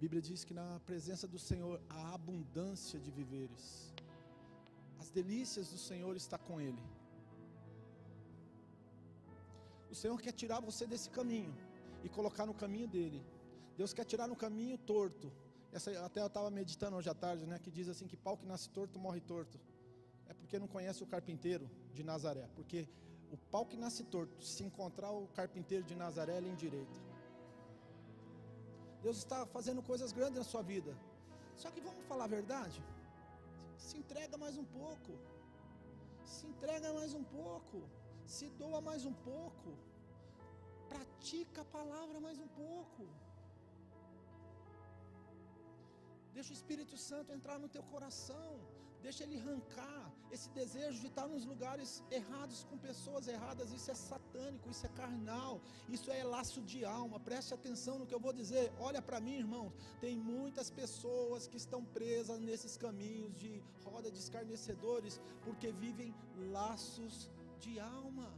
Bíblia 0.04 0.20
diz 0.20 0.40
que 0.48 0.52
na 0.52 0.68
presença 0.88 1.26
do 1.34 1.38
Senhor 1.38 1.76
há 1.88 2.02
abundância 2.12 2.98
de 3.04 3.10
viveres. 3.18 3.64
As 5.02 5.08
delícias 5.18 5.70
do 5.74 5.78
Senhor 5.78 6.14
está 6.14 6.36
com 6.46 6.60
ele. 6.60 6.82
O 9.92 9.94
Senhor 10.00 10.18
quer 10.24 10.32
tirar 10.32 10.60
você 10.60 10.84
desse 10.92 11.08
caminho 11.08 11.54
e 12.02 12.10
colocar 12.10 12.44
no 12.50 12.52
caminho 12.62 12.86
dele. 12.96 13.20
Deus 13.78 13.94
quer 13.94 14.04
tirar 14.04 14.28
no 14.32 14.36
caminho 14.36 14.76
torto. 14.76 15.32
Essa, 15.72 15.90
até 16.04 16.20
eu 16.20 16.26
estava 16.26 16.50
meditando 16.50 16.96
hoje 16.98 17.08
à 17.08 17.14
tarde, 17.14 17.46
né? 17.46 17.58
Que 17.58 17.70
diz 17.70 17.88
assim 17.88 18.06
que 18.06 18.18
pau 18.26 18.36
que 18.36 18.46
nasce 18.52 18.68
torto 18.68 18.98
morre 18.98 19.22
torto. 19.22 19.58
É 20.26 20.34
porque 20.34 20.58
não 20.58 20.68
conhece 20.68 21.02
o 21.02 21.06
carpinteiro 21.06 21.66
de 21.94 22.04
Nazaré. 22.04 22.46
Porque 22.54 22.86
o 23.32 23.38
pau 23.54 23.64
que 23.64 23.78
nasce 23.78 24.04
torto, 24.04 24.44
se 24.44 24.62
encontrar 24.64 25.12
o 25.12 25.28
carpinteiro 25.28 25.82
de 25.82 25.94
Nazaré, 25.94 26.36
ele 26.36 26.50
endireita. 26.50 27.13
Deus 29.04 29.18
está 29.22 29.38
fazendo 29.54 29.80
coisas 29.90 30.10
grandes 30.18 30.38
na 30.42 30.46
sua 30.52 30.62
vida. 30.72 30.92
Só 31.62 31.68
que 31.72 31.80
vamos 31.88 32.04
falar 32.10 32.26
a 32.26 32.34
verdade? 32.38 32.78
Se 33.86 33.94
entrega 34.02 34.36
mais 34.44 34.56
um 34.62 34.66
pouco. 34.78 35.12
Se 36.34 36.44
entrega 36.52 36.88
mais 36.98 37.12
um 37.20 37.24
pouco. 37.38 37.78
Se 38.34 38.46
doa 38.62 38.80
mais 38.88 39.04
um 39.10 39.14
pouco. 39.30 39.70
Pratica 40.92 41.60
a 41.62 41.70
palavra 41.78 42.18
mais 42.26 42.38
um 42.46 42.48
pouco. 42.62 43.04
Deixa 46.36 46.50
o 46.52 46.58
Espírito 46.60 46.96
Santo 47.08 47.36
entrar 47.38 47.58
no 47.64 47.68
teu 47.76 47.84
coração. 47.94 48.50
Deixa 49.06 49.22
ele 49.24 49.38
arrancar 49.40 50.03
esse 50.34 50.48
desejo 50.50 50.98
de 51.00 51.08
estar 51.12 51.26
nos 51.34 51.44
lugares 51.52 51.90
errados 52.10 52.64
com 52.68 52.76
pessoas 52.88 53.26
erradas. 53.34 53.72
Isso 53.78 53.90
é 53.90 53.94
satânico, 53.94 54.70
isso 54.74 54.84
é 54.86 54.90
carnal, 55.00 55.60
isso 55.96 56.10
é 56.10 56.22
laço 56.34 56.60
de 56.72 56.84
alma. 56.84 57.18
Preste 57.30 57.54
atenção 57.54 57.98
no 57.98 58.06
que 58.06 58.14
eu 58.14 58.24
vou 58.26 58.32
dizer. 58.32 58.72
Olha 58.88 59.02
para 59.08 59.20
mim, 59.26 59.36
irmãos. 59.44 59.72
Tem 60.04 60.16
muitas 60.16 60.70
pessoas 60.70 61.46
que 61.46 61.58
estão 61.64 61.82
presas 61.98 62.40
nesses 62.48 62.76
caminhos 62.76 63.34
de 63.42 63.52
roda 63.84 64.10
de 64.10 64.18
escarnecedores 64.18 65.20
porque 65.44 65.70
vivem 65.84 66.14
laços 66.58 67.30
de 67.60 67.74
alma 67.80 68.28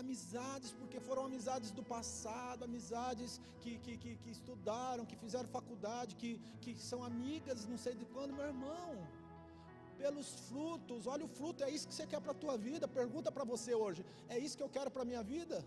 amizades, 0.00 0.70
porque 0.78 0.98
foram 1.00 1.24
amizades 1.24 1.70
do 1.70 1.82
passado, 1.82 2.64
amizades 2.64 3.40
que, 3.60 3.78
que, 3.78 3.96
que, 3.96 4.16
que, 4.16 4.30
estudaram, 4.30 5.06
que 5.06 5.16
fizeram 5.16 5.48
faculdade, 5.48 6.16
que, 6.16 6.38
que 6.60 6.74
são 6.78 7.02
amigas, 7.02 7.66
não 7.66 7.78
sei 7.78 7.94
de 7.94 8.04
quando, 8.04 8.34
meu 8.34 8.46
irmão. 8.46 8.92
Pelos 10.02 10.28
frutos, 10.48 11.06
olha 11.14 11.24
o 11.28 11.32
fruto, 11.38 11.64
é 11.66 11.70
isso 11.74 11.88
que 11.88 11.96
você 11.96 12.06
quer 12.12 12.20
para 12.24 12.32
a 12.34 12.40
tua 12.42 12.56
vida? 12.68 12.86
Pergunta 13.00 13.30
para 13.36 13.44
você 13.52 13.72
hoje: 13.84 14.04
é 14.34 14.38
isso 14.44 14.56
que 14.58 14.66
eu 14.66 14.72
quero 14.76 14.90
para 14.94 15.02
a 15.04 15.10
minha 15.10 15.22
vida? 15.34 15.58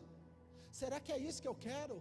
Será 0.80 0.98
que 1.06 1.12
é 1.18 1.20
isso 1.28 1.42
que 1.44 1.52
eu 1.52 1.58
quero? 1.68 1.98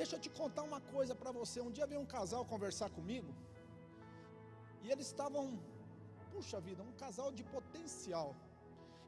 Deixa 0.00 0.14
eu 0.16 0.20
te 0.24 0.30
contar 0.40 0.62
uma 0.70 0.80
coisa 0.94 1.14
para 1.22 1.32
você. 1.40 1.58
Um 1.60 1.72
dia 1.76 1.86
veio 1.92 2.00
um 2.04 2.10
casal 2.16 2.44
conversar 2.54 2.90
comigo, 2.98 3.30
e 4.84 4.90
eles 4.92 5.06
estavam, 5.12 5.44
puxa 6.32 6.60
vida, 6.68 6.82
um 6.90 6.96
casal 7.04 7.30
de 7.38 7.44
potencial. 7.56 8.28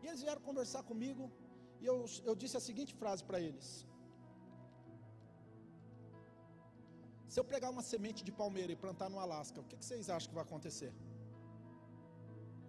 E 0.03 0.07
eles 0.09 0.23
vieram 0.27 0.43
conversar 0.49 0.83
comigo, 0.91 1.31
e 1.83 1.87
eu, 1.93 1.97
eu 2.29 2.35
disse 2.43 2.57
a 2.61 2.65
seguinte 2.69 2.95
frase 3.03 3.23
para 3.29 3.41
eles: 3.49 3.69
Se 7.33 7.39
eu 7.39 7.45
pegar 7.45 7.71
uma 7.75 7.83
semente 7.83 8.21
de 8.25 8.33
palmeira 8.33 8.73
e 8.73 8.77
plantar 8.85 9.09
no 9.11 9.21
Alasca, 9.25 9.61
o 9.61 9.65
que, 9.69 9.77
que 9.77 9.85
vocês 9.85 10.09
acham 10.15 10.29
que 10.31 10.35
vai 10.35 10.45
acontecer? 10.49 10.93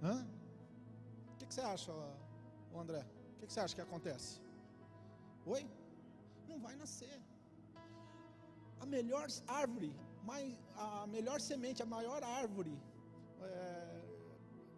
Hã? 0.02 0.26
O 1.34 1.38
que, 1.38 1.54
você 1.54 1.62
acha, 1.62 1.92
André? 2.76 3.06
O 3.36 3.46
que, 3.46 3.54
você 3.54 3.60
acha 3.60 3.76
que 3.76 3.82
acontece? 3.82 4.42
Oi? 5.46 5.66
Não 6.48 6.60
vai 6.60 6.76
nascer. 6.76 7.22
A 8.80 8.86
melhor 8.86 9.28
árvore, 9.48 9.94
a 10.76 11.08
melhor 11.08 11.42
semente, 11.42 11.84
a 11.84 11.86
maior 11.86 12.24
árvore, 12.24 12.78
é, 13.42 14.02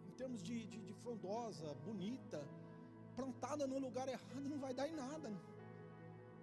em 0.08 0.12
termos 0.12 0.42
de, 0.42 0.66
de, 0.66 0.78
de 0.82 0.94
frondosa, 0.94 1.72
bonita, 1.84 2.40
plantada 3.14 3.66
no 3.66 3.78
lugar 3.78 4.08
errado, 4.08 4.48
não 4.48 4.58
vai 4.58 4.74
dar 4.74 4.88
em 4.88 4.96
nada. 4.96 5.30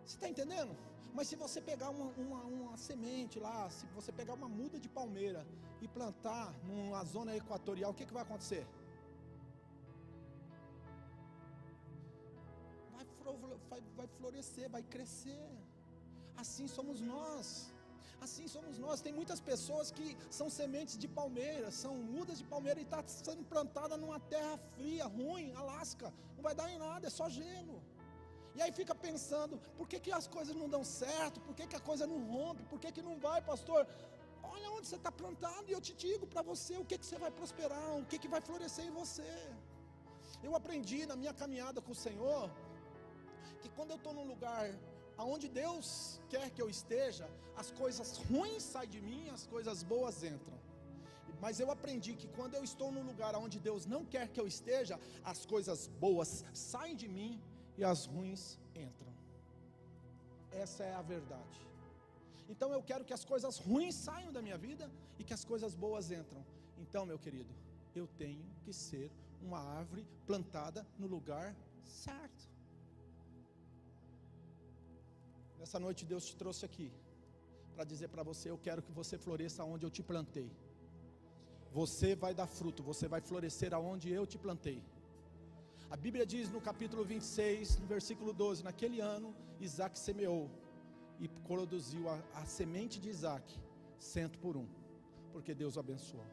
Você 0.09 0.15
está 0.17 0.27
entendendo? 0.33 0.75
Mas 1.15 1.27
se 1.27 1.35
você 1.41 1.59
pegar 1.61 1.89
uma, 1.95 2.07
uma, 2.23 2.41
uma, 2.53 2.75
semente 2.85 3.35
lá, 3.39 3.69
se 3.69 3.85
você 3.97 4.11
pegar 4.19 4.33
uma 4.39 4.49
muda 4.59 4.77
de 4.83 4.89
palmeira 4.97 5.41
e 5.83 5.87
plantar 5.87 6.45
numa 6.67 7.01
zona 7.03 7.35
equatorial, 7.41 7.91
o 7.91 7.93
que, 7.97 8.07
que 8.07 8.17
vai 8.17 8.23
acontecer? 8.23 8.65
Vai, 13.69 13.81
vai, 13.97 14.07
florescer, 14.17 14.67
vai 14.77 14.81
crescer. 14.81 15.47
Assim 16.35 16.67
somos 16.67 16.99
nós. 17.01 17.71
Assim 18.19 18.47
somos 18.47 18.79
nós. 18.79 19.05
Tem 19.05 19.13
muitas 19.13 19.39
pessoas 19.51 19.91
que 19.91 20.17
são 20.39 20.49
sementes 20.49 20.97
de 20.97 21.07
palmeira, 21.19 21.69
são 21.69 21.95
mudas 22.15 22.39
de 22.39 22.45
palmeira 22.45 22.79
e 22.79 22.87
está 22.89 23.03
sendo 23.07 23.43
plantada 23.43 23.95
numa 23.95 24.19
terra 24.19 24.57
fria, 24.73 25.05
ruim, 25.05 25.53
Alasca. 25.53 26.11
Não 26.35 26.41
vai 26.41 26.55
dar 26.55 26.67
em 26.73 26.79
nada, 26.79 27.05
é 27.05 27.11
só 27.11 27.29
gelo. 27.29 27.79
E 28.55 28.61
aí 28.61 28.71
fica 28.71 28.93
pensando, 29.07 29.57
por 29.77 29.87
que, 29.87 29.99
que 30.05 30.11
as 30.19 30.27
coisas 30.27 30.55
não 30.61 30.69
dão 30.75 30.83
certo? 30.83 31.39
Por 31.47 31.53
que, 31.57 31.65
que 31.71 31.75
a 31.75 31.85
coisa 31.89 32.05
não 32.11 32.19
rompe? 32.33 32.63
Por 32.71 32.79
que, 32.79 32.91
que 32.91 33.01
não 33.01 33.17
vai, 33.27 33.41
pastor? 33.41 33.81
Olha 34.41 34.71
onde 34.71 34.87
você 34.87 34.95
está 34.95 35.11
plantado 35.11 35.65
e 35.69 35.73
eu 35.77 35.81
te 35.87 35.93
digo 35.93 36.25
para 36.33 36.41
você 36.41 36.75
o 36.77 36.85
que, 36.85 36.97
que 36.97 37.05
você 37.05 37.17
vai 37.25 37.31
prosperar, 37.39 37.89
o 37.97 38.05
que, 38.05 38.17
que 38.17 38.27
vai 38.35 38.41
florescer 38.41 38.85
em 38.85 38.95
você. 39.01 39.31
Eu 40.41 40.55
aprendi 40.55 41.05
na 41.05 41.15
minha 41.15 41.33
caminhada 41.33 41.81
com 41.81 41.91
o 41.91 42.01
Senhor 42.07 42.49
que 43.61 43.69
quando 43.69 43.91
eu 43.91 43.97
estou 43.97 44.13
num 44.13 44.27
lugar 44.33 44.65
aonde 45.17 45.47
Deus 45.49 45.87
quer 46.29 46.49
que 46.55 46.61
eu 46.61 46.69
esteja, 46.69 47.29
as 47.61 47.69
coisas 47.71 48.17
ruins 48.29 48.63
saem 48.63 48.89
de 48.95 49.01
mim, 49.01 49.23
as 49.37 49.45
coisas 49.45 49.83
boas 49.83 50.23
entram. 50.23 50.57
Mas 51.41 51.59
eu 51.59 51.69
aprendi 51.75 52.13
que 52.21 52.27
quando 52.37 52.55
eu 52.55 52.63
estou 52.69 52.89
num 52.95 53.05
lugar 53.11 53.35
onde 53.35 53.59
Deus 53.59 53.85
não 53.85 54.03
quer 54.13 54.25
que 54.33 54.39
eu 54.39 54.47
esteja, 54.47 54.99
as 55.23 55.45
coisas 55.45 55.87
boas 56.05 56.43
saem 56.53 56.95
de 56.95 57.07
mim 57.07 57.31
e 57.79 57.83
as 57.91 58.05
ruins 58.13 58.43
entram. 58.85 59.11
Essa 60.63 60.83
é 60.83 60.93
a 61.01 61.01
verdade. 61.01 61.59
Então 62.53 62.69
eu 62.77 62.81
quero 62.89 63.05
que 63.07 63.13
as 63.17 63.23
coisas 63.31 63.57
ruins 63.57 63.95
saiam 63.95 64.31
da 64.37 64.41
minha 64.41 64.57
vida 64.57 64.85
e 65.17 65.23
que 65.23 65.33
as 65.37 65.45
coisas 65.51 65.73
boas 65.85 66.11
entram. 66.11 66.41
Então, 66.83 67.05
meu 67.05 67.19
querido, 67.25 67.53
eu 67.95 68.05
tenho 68.21 68.45
que 68.63 68.73
ser 68.73 69.09
uma 69.41 69.61
árvore 69.79 70.05
plantada 70.27 70.85
no 71.01 71.07
lugar 71.15 71.55
certo. 71.85 72.43
Nessa 75.57 75.79
noite 75.79 76.05
Deus 76.05 76.25
te 76.25 76.35
trouxe 76.35 76.65
aqui 76.65 76.91
para 77.75 77.85
dizer 77.85 78.09
para 78.09 78.23
você: 78.23 78.49
eu 78.49 78.57
quero 78.57 78.81
que 78.81 78.91
você 78.91 79.17
floresça 79.17 79.63
onde 79.63 79.85
eu 79.85 79.89
te 79.97 80.03
plantei. 80.03 80.51
Você 81.71 82.13
vai 82.23 82.33
dar 82.33 82.47
fruto, 82.47 82.83
você 82.91 83.07
vai 83.07 83.21
florescer 83.21 83.73
aonde 83.73 84.09
eu 84.11 84.25
te 84.27 84.37
plantei. 84.37 84.81
A 85.91 85.97
Bíblia 85.97 86.23
diz 86.23 86.51
no 86.51 86.61
capítulo 86.61 87.03
26, 87.03 87.79
no 87.79 87.87
versículo 87.87 88.31
12: 88.31 88.63
Naquele 88.63 88.99
ano, 89.01 89.33
Isaac 89.59 89.97
semeou 89.97 90.47
e 91.19 91.27
produziu 91.27 92.07
a, 92.07 92.19
a 92.35 92.45
semente 92.45 92.99
de 92.99 93.09
Isaac, 93.09 93.59
cento 93.97 94.37
por 94.37 94.55
um, 94.55 94.67
porque 95.33 95.55
Deus 95.55 95.77
o 95.77 95.79
abençoou. 95.79 96.23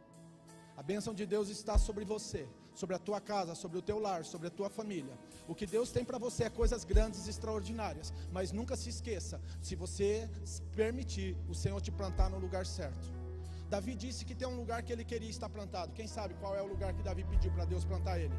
A 0.76 0.82
bênção 0.82 1.14
de 1.14 1.24
Deus 1.24 1.48
está 1.48 1.78
sobre 1.78 2.04
você, 2.04 2.46
sobre 2.74 2.94
a 2.94 2.98
tua 2.98 3.18
casa, 3.18 3.54
sobre 3.54 3.78
o 3.78 3.82
teu 3.82 3.98
lar, 3.98 4.26
sobre 4.26 4.48
a 4.48 4.50
tua 4.50 4.68
família. 4.68 5.18
O 5.48 5.54
que 5.54 5.64
Deus 5.64 5.90
tem 5.90 6.04
para 6.04 6.18
você 6.18 6.44
é 6.44 6.50
coisas 6.50 6.84
grandes 6.84 7.26
e 7.26 7.30
extraordinárias, 7.30 8.12
mas 8.30 8.52
nunca 8.52 8.76
se 8.76 8.90
esqueça, 8.90 9.40
se 9.62 9.74
você 9.74 10.28
permitir 10.74 11.34
o 11.48 11.54
Senhor 11.54 11.80
te 11.80 11.90
plantar 11.90 12.28
no 12.28 12.38
lugar 12.38 12.66
certo. 12.66 13.06
Davi 13.70 13.96
disse 13.96 14.22
que 14.26 14.34
tem 14.34 14.46
um 14.46 14.56
lugar 14.56 14.82
que 14.82 14.92
ele 14.92 15.04
queria 15.04 15.30
estar 15.30 15.48
plantado. 15.48 15.94
Quem 15.94 16.06
sabe 16.06 16.34
qual 16.34 16.54
é 16.54 16.60
o 16.60 16.66
lugar 16.66 16.92
que 16.92 17.02
Davi 17.02 17.24
pediu 17.24 17.50
para 17.52 17.64
Deus 17.64 17.86
plantar 17.86 18.20
ele? 18.20 18.34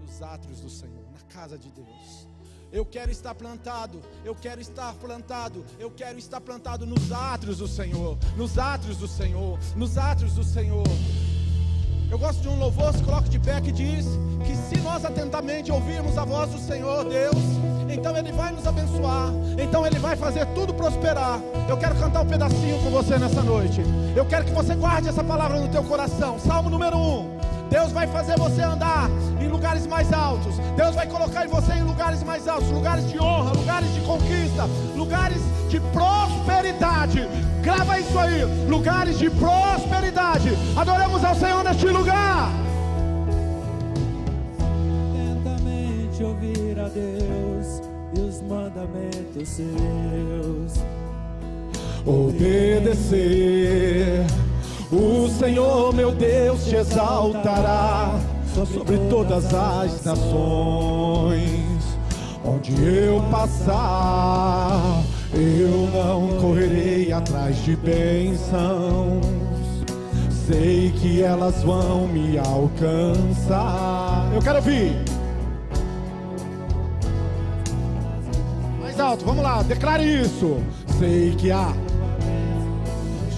Nos 0.00 0.22
átrios 0.22 0.60
do 0.60 0.70
Senhor, 0.70 1.04
na 1.12 1.20
casa 1.32 1.58
de 1.58 1.70
Deus. 1.70 2.28
Eu 2.72 2.84
quero 2.84 3.10
estar 3.10 3.34
plantado, 3.34 4.00
eu 4.24 4.34
quero 4.34 4.60
estar 4.60 4.94
plantado, 4.94 5.64
eu 5.78 5.90
quero 5.90 6.18
estar 6.18 6.40
plantado 6.40 6.86
nos 6.86 7.10
átrios 7.10 7.58
do 7.58 7.66
Senhor, 7.66 8.16
nos 8.36 8.58
átrios 8.58 8.96
do 8.96 9.08
Senhor, 9.08 9.58
nos 9.74 9.98
átrios 9.98 10.34
do 10.34 10.44
Senhor. 10.44 10.86
Eu 12.10 12.18
gosto 12.18 12.40
de 12.40 12.48
um 12.48 12.58
louvor, 12.58 12.92
se 12.92 13.02
coloca 13.02 13.28
de 13.28 13.38
pé 13.40 13.60
que 13.60 13.72
diz 13.72 14.06
que 14.44 14.56
se 14.56 14.80
nós 14.82 15.04
atentamente 15.04 15.72
ouvirmos 15.72 16.16
a 16.16 16.24
voz 16.24 16.50
do 16.50 16.58
Senhor 16.58 17.04
Deus, 17.04 17.36
então 17.92 18.16
Ele 18.16 18.32
vai 18.32 18.52
nos 18.52 18.66
abençoar, 18.66 19.32
então 19.60 19.84
Ele 19.84 19.98
vai 19.98 20.16
fazer 20.16 20.46
tudo 20.54 20.72
prosperar. 20.72 21.40
Eu 21.68 21.76
quero 21.76 21.96
cantar 21.96 22.22
um 22.22 22.26
pedacinho 22.26 22.82
com 22.82 22.90
você 22.90 23.18
nessa 23.18 23.42
noite. 23.42 23.80
Eu 24.16 24.26
quero 24.26 24.44
que 24.44 24.52
você 24.52 24.74
guarde 24.74 25.08
essa 25.08 25.24
palavra 25.24 25.60
no 25.60 25.68
teu 25.68 25.82
coração. 25.84 26.38
Salmo 26.38 26.70
número 26.70 26.96
1. 26.96 27.29
Deus 27.70 27.92
vai 27.92 28.06
fazer 28.08 28.36
você 28.36 28.62
andar 28.62 29.08
em 29.40 29.46
lugares 29.46 29.86
mais 29.86 30.12
altos. 30.12 30.58
Deus 30.76 30.96
vai 30.96 31.06
colocar 31.06 31.46
você 31.46 31.74
em 31.74 31.84
lugares 31.84 32.20
mais 32.24 32.48
altos, 32.48 32.68
lugares 32.70 33.08
de 33.08 33.20
honra, 33.20 33.52
lugares 33.52 33.94
de 33.94 34.00
conquista, 34.00 34.68
lugares 34.96 35.40
de 35.68 35.78
prosperidade. 35.78 37.28
Grava 37.62 38.00
isso 38.00 38.18
aí, 38.18 38.42
lugares 38.68 39.18
de 39.18 39.30
prosperidade. 39.30 40.50
Adoramos 40.76 41.24
ao 41.24 41.34
Senhor 41.36 41.62
neste 41.62 41.86
lugar. 41.86 42.50
Atentamente 45.12 46.24
ouvir 46.24 46.76
a 46.80 46.88
Deus 46.88 47.82
e 48.16 48.20
os 48.20 48.42
mandamentos 48.42 49.48
seus. 49.48 50.82
Obedecer 52.04 53.70
o 54.92 55.28
Senhor 55.28 55.94
meu 55.94 56.10
Deus 56.12 56.64
te 56.64 56.76
exaltará 56.76 58.18
sobre 58.52 58.98
todas 59.08 59.46
as 59.54 60.04
nações. 60.04 61.50
Onde 62.44 62.72
eu 62.82 63.22
passar, 63.30 65.02
eu 65.32 65.88
não 65.92 66.40
correrei 66.40 67.12
atrás 67.12 67.56
de 67.64 67.76
bênçãos. 67.76 69.24
Sei 70.46 70.90
que 70.90 71.22
elas 71.22 71.62
vão 71.62 72.08
me 72.08 72.38
alcançar. 72.38 74.28
Eu 74.34 74.42
quero 74.42 74.56
ouvir. 74.56 74.96
Mais 78.80 78.98
alto, 78.98 79.24
vamos 79.24 79.44
lá, 79.44 79.62
declare 79.62 80.22
isso. 80.22 80.58
Sei 80.98 81.36
que 81.36 81.52
há 81.52 81.72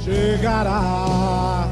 chegará. 0.04 1.68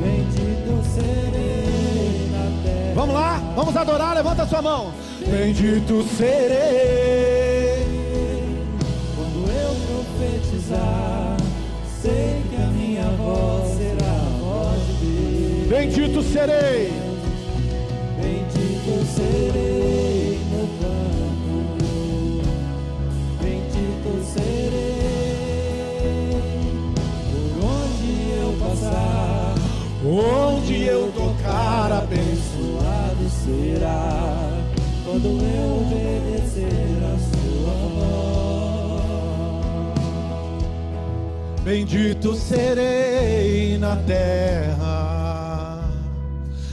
Bendito 0.00 0.84
serei 0.94 2.30
na 2.30 2.62
terra. 2.62 2.92
Vamos 2.94 3.14
lá, 3.14 3.42
vamos 3.56 3.76
adorar, 3.76 4.14
levanta 4.14 4.46
sua 4.46 4.62
mão. 4.62 4.92
Bendito 5.26 6.04
serei. 6.16 7.86
Quando 9.16 9.50
eu 9.50 9.74
profetizar, 9.86 11.36
sei 12.00 12.42
que 12.48 12.56
a 12.56 12.66
minha 12.68 13.10
voz 13.16 13.76
será 13.76 14.12
a 14.12 14.38
voz 14.40 14.80
de 15.00 15.06
Deus. 15.06 15.68
Bendito 15.68 16.22
serei. 16.22 16.92
Bendito 18.16 19.04
serei 19.14 20.38
no 20.52 20.68
campo. 20.78 21.58
Bendito 23.42 24.24
serei 24.32 24.97
Onde 30.04 30.84
eu 30.84 31.12
tocar. 31.12 31.92
Abençoado 31.92 33.28
será 33.44 34.58
quando 35.04 35.26
eu 35.26 35.78
obedecer 35.82 37.02
a 37.02 37.16
sua 37.18 37.74
voz. 37.94 38.38
Bendito 41.64 42.34
serei 42.34 43.76
na 43.78 43.96
terra, 43.96 45.90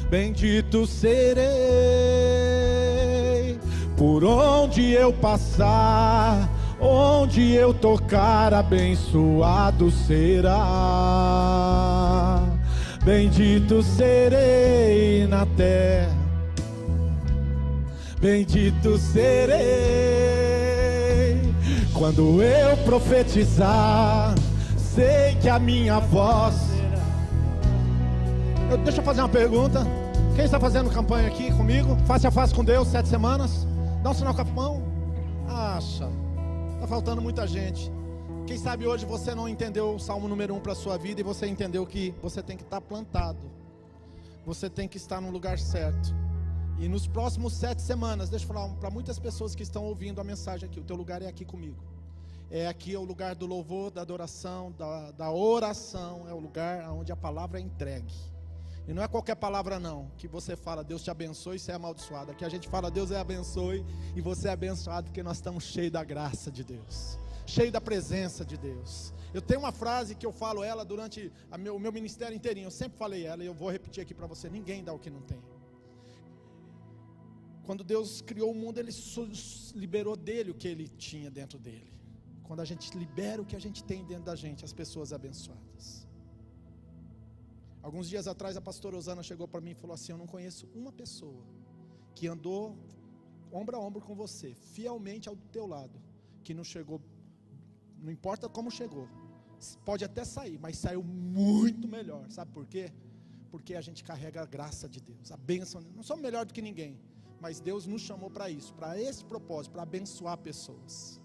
bendito 0.09 0.88
serei 0.88 1.45
por 3.97 4.23
onde 4.23 4.91
eu 4.91 5.11
passar, 5.11 6.49
onde 6.79 7.53
eu 7.53 7.73
tocar, 7.73 8.53
abençoado 8.53 9.91
será. 9.91 10.55
Bendito 13.05 13.83
serei 13.83 15.27
na 15.27 15.45
terra, 15.45 16.09
bendito 18.19 18.97
serei 18.97 19.55
quando 21.93 22.41
eu 22.41 22.75
profetizar. 22.77 24.33
Sei 24.75 25.35
que 25.39 25.47
a 25.47 25.59
minha 25.59 25.99
voz. 25.99 26.55
Eu- 28.71 28.77
deixa 28.79 29.01
eu 29.01 29.05
fazer 29.05 29.21
uma 29.21 29.29
pergunta. 29.29 29.85
Quem 30.35 30.45
está 30.45 30.59
fazendo 30.59 30.89
campanha 30.89 31.27
aqui 31.27 31.51
comigo? 31.51 31.95
Face 32.07 32.25
a 32.25 32.31
face 32.31 32.55
com 32.55 32.63
Deus, 32.63 32.87
sete 32.87 33.07
semanas? 33.07 33.67
Dá 34.01 34.09
um 34.09 34.13
sinal 34.15 34.33
com 34.33 34.41
a 34.41 34.45
mão. 34.45 34.81
Acha. 35.47 36.09
Tá 36.81 36.87
faltando 36.87 37.21
muita 37.21 37.45
gente. 37.45 37.91
Quem 38.47 38.60
sabe 38.60 38.86
hoje 38.86 39.08
você 39.08 39.34
não 39.34 39.49
entendeu 39.49 39.95
o 39.95 39.99
Salmo 39.99 40.27
número 40.27 40.53
um 40.53 40.60
para 40.60 40.73
a 40.73 40.75
sua 40.75 40.99
vida 40.99 41.19
e 41.19 41.23
você 41.23 41.47
entendeu 41.47 41.84
que 41.86 42.13
você 42.21 42.43
tem 42.43 42.55
que 42.55 42.62
estar 42.62 42.79
plantado. 42.79 43.49
Você 44.45 44.69
tem 44.69 44.88
que 44.88 44.97
estar 44.97 45.19
no 45.19 45.31
lugar 45.31 45.58
certo. 45.58 46.13
E 46.77 46.88
nos 46.88 47.08
próximos 47.08 47.53
sete 47.53 47.81
semanas, 47.81 48.29
deixa 48.29 48.45
eu 48.45 48.47
falar 48.49 48.69
para 48.75 48.91
muitas 48.91 49.17
pessoas 49.17 49.55
que 49.55 49.63
estão 49.63 49.84
ouvindo 49.86 50.21
a 50.21 50.23
mensagem 50.23 50.69
aqui: 50.69 50.79
o 50.79 50.84
teu 50.84 50.95
lugar 50.95 51.23
é 51.23 51.27
aqui 51.27 51.43
comigo. 51.43 51.84
É 52.51 52.67
aqui 52.67 52.93
é 52.93 52.99
o 52.99 53.03
lugar 53.03 53.34
do 53.34 53.47
louvor, 53.47 53.89
da 53.89 54.01
adoração, 54.01 54.71
da, 54.77 55.12
da 55.12 55.31
oração, 55.31 56.29
é 56.29 56.34
o 56.34 56.39
lugar 56.39 56.88
onde 56.91 57.12
a 57.12 57.15
palavra 57.15 57.58
é 57.60 57.62
entregue. 57.63 58.13
E 58.88 58.93
não 58.93 59.01
é 59.01 59.08
qualquer 59.08 59.36
palavra 59.36 59.79
não, 59.79 60.12
que 60.15 60.27
você 60.27 60.55
fala, 60.55 60.84
Deus 60.84 61.03
te 61.03 61.10
abençoe 61.10 61.55
e 61.55 61.60
você 61.60 61.71
é 61.71 61.75
amaldiçoado. 61.75 62.29
Aqui 62.29 62.45
a 62.45 62.49
gente 62.49 62.69
fala, 62.69 62.91
Deus 62.91 63.10
é 63.10 63.19
abençoe 63.19 63.84
e 64.15 64.21
você 64.21 64.49
é 64.49 64.51
abençoado 64.51 65.08
porque 65.08 65.23
nós 65.23 65.38
estamos 65.38 65.63
cheios 65.63 65.91
da 65.91 66.03
graça 66.03 66.51
de 66.51 66.63
Deus, 66.63 67.17
cheios 67.45 67.71
da 67.71 67.81
presença 67.81 68.43
de 68.45 68.58
Deus. 68.58 69.13
Eu 69.34 69.41
tenho 69.41 69.60
uma 69.60 69.71
frase 69.71 70.15
que 70.15 70.25
eu 70.25 70.31
falo 70.31 70.63
ela 70.63 70.84
durante 70.86 71.31
meu- 71.60 71.75
o 71.75 71.79
meu 71.79 71.91
ministério 71.91 72.36
inteirinho, 72.36 72.67
eu 72.67 72.71
sempre 72.71 72.97
falei 72.97 73.25
ela 73.25 73.43
e 73.43 73.47
eu 73.47 73.53
vou 73.53 73.69
repetir 73.69 74.01
aqui 74.01 74.13
para 74.13 74.27
você: 74.27 74.49
ninguém 74.49 74.84
dá 74.84 74.93
o 74.93 74.99
que 74.99 75.10
não 75.10 75.21
tem. 75.21 75.41
Quando 77.65 77.84
Deus 77.84 78.21
criou 78.21 78.51
o 78.51 78.55
mundo, 78.55 78.77
Ele 78.77 78.91
liberou 79.73 80.15
dele 80.15 80.51
o 80.51 80.55
que 80.55 80.67
Ele 80.67 80.88
tinha 80.88 81.29
dentro 81.31 81.58
dele. 81.58 81.91
Quando 82.43 82.60
a 82.60 82.65
gente 82.65 82.95
libera 82.97 83.41
o 83.41 83.45
que 83.45 83.55
a 83.55 83.60
gente 83.60 83.84
tem 83.84 84.05
dentro 84.05 84.25
da 84.25 84.36
gente, 84.36 84.63
as 84.63 84.71
pessoas 84.71 85.12
abençoadas. 85.12 86.08
Alguns 87.81 88.08
dias 88.08 88.27
atrás 88.27 88.55
a 88.58 88.62
pastora 88.62 88.95
Osana 88.95 89.23
chegou 89.23 89.47
para 89.47 89.62
mim 89.62 89.71
e 89.71 89.75
falou 89.75 89.93
assim: 89.95 90.12
Eu 90.12 90.17
não 90.17 90.27
conheço 90.27 90.67
uma 90.73 90.91
pessoa 90.91 91.43
que 92.15 92.27
andou 92.27 92.77
ombro 93.51 93.75
a 93.75 93.79
ombro 93.79 94.01
com 94.01 94.15
você, 94.15 94.53
fielmente 94.75 95.27
ao 95.27 95.36
teu 95.51 95.65
lado, 95.65 95.99
que 96.43 96.53
não 96.53 96.63
chegou, 96.63 97.01
não 98.05 98.11
importa 98.11 98.47
como 98.47 98.71
chegou, 98.71 99.07
pode 99.83 100.05
até 100.05 100.23
sair, 100.23 100.57
mas 100.59 100.77
saiu 100.77 101.03
muito 101.03 101.87
melhor. 101.87 102.29
Sabe 102.29 102.51
por 102.51 102.65
quê? 102.65 102.91
Porque 103.51 103.75
a 103.75 103.81
gente 103.81 104.03
carrega 104.03 104.41
a 104.41 104.45
graça 104.45 104.87
de 104.87 105.01
Deus, 105.01 105.31
a 105.31 105.37
bênção. 105.37 105.81
Não 105.95 106.03
somos 106.03 106.21
melhor 106.21 106.45
do 106.45 106.53
que 106.53 106.61
ninguém, 106.61 106.99
mas 107.41 107.59
Deus 107.59 107.85
nos 107.85 108.01
chamou 108.01 108.29
para 108.29 108.49
isso, 108.49 108.73
para 108.73 108.99
esse 108.99 109.23
propósito, 109.25 109.73
para 109.73 109.83
abençoar 109.83 110.37
pessoas 110.37 111.19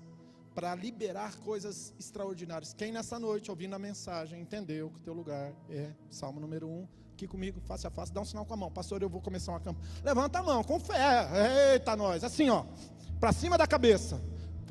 para 0.55 0.75
liberar 0.75 1.37
coisas 1.37 1.95
extraordinárias. 1.99 2.75
Quem 2.75 2.93
nessa 2.93 3.19
noite, 3.19 3.51
ouvindo 3.51 3.75
a 3.75 3.79
mensagem, 3.79 4.41
entendeu 4.41 4.91
que 4.91 4.99
o 4.99 5.01
teu 5.01 5.15
lugar 5.15 5.53
é 5.69 5.93
Salmo 6.11 6.41
número 6.41 6.69
1, 6.69 6.89
aqui 7.13 7.27
comigo, 7.27 7.61
face 7.61 7.87
a 7.87 7.91
face, 7.91 8.13
dá 8.13 8.21
um 8.21 8.25
sinal 8.25 8.45
com 8.45 8.55
a 8.55 8.57
mão. 8.57 8.71
Pastor, 8.71 9.03
eu 9.03 9.09
vou 9.09 9.21
começar 9.21 9.53
uma 9.53 9.61
campanha. 9.61 9.87
Levanta 10.03 10.39
a 10.39 10.43
mão, 10.43 10.65
com 10.65 10.81
fé. 10.81 11.73
Eita, 11.73 11.95
nós. 11.95 12.25
Assim, 12.25 12.49
ó. 12.49 12.65
Para 13.19 13.33
cima 13.33 13.59
da 13.59 13.67
cabeça. 13.67 14.21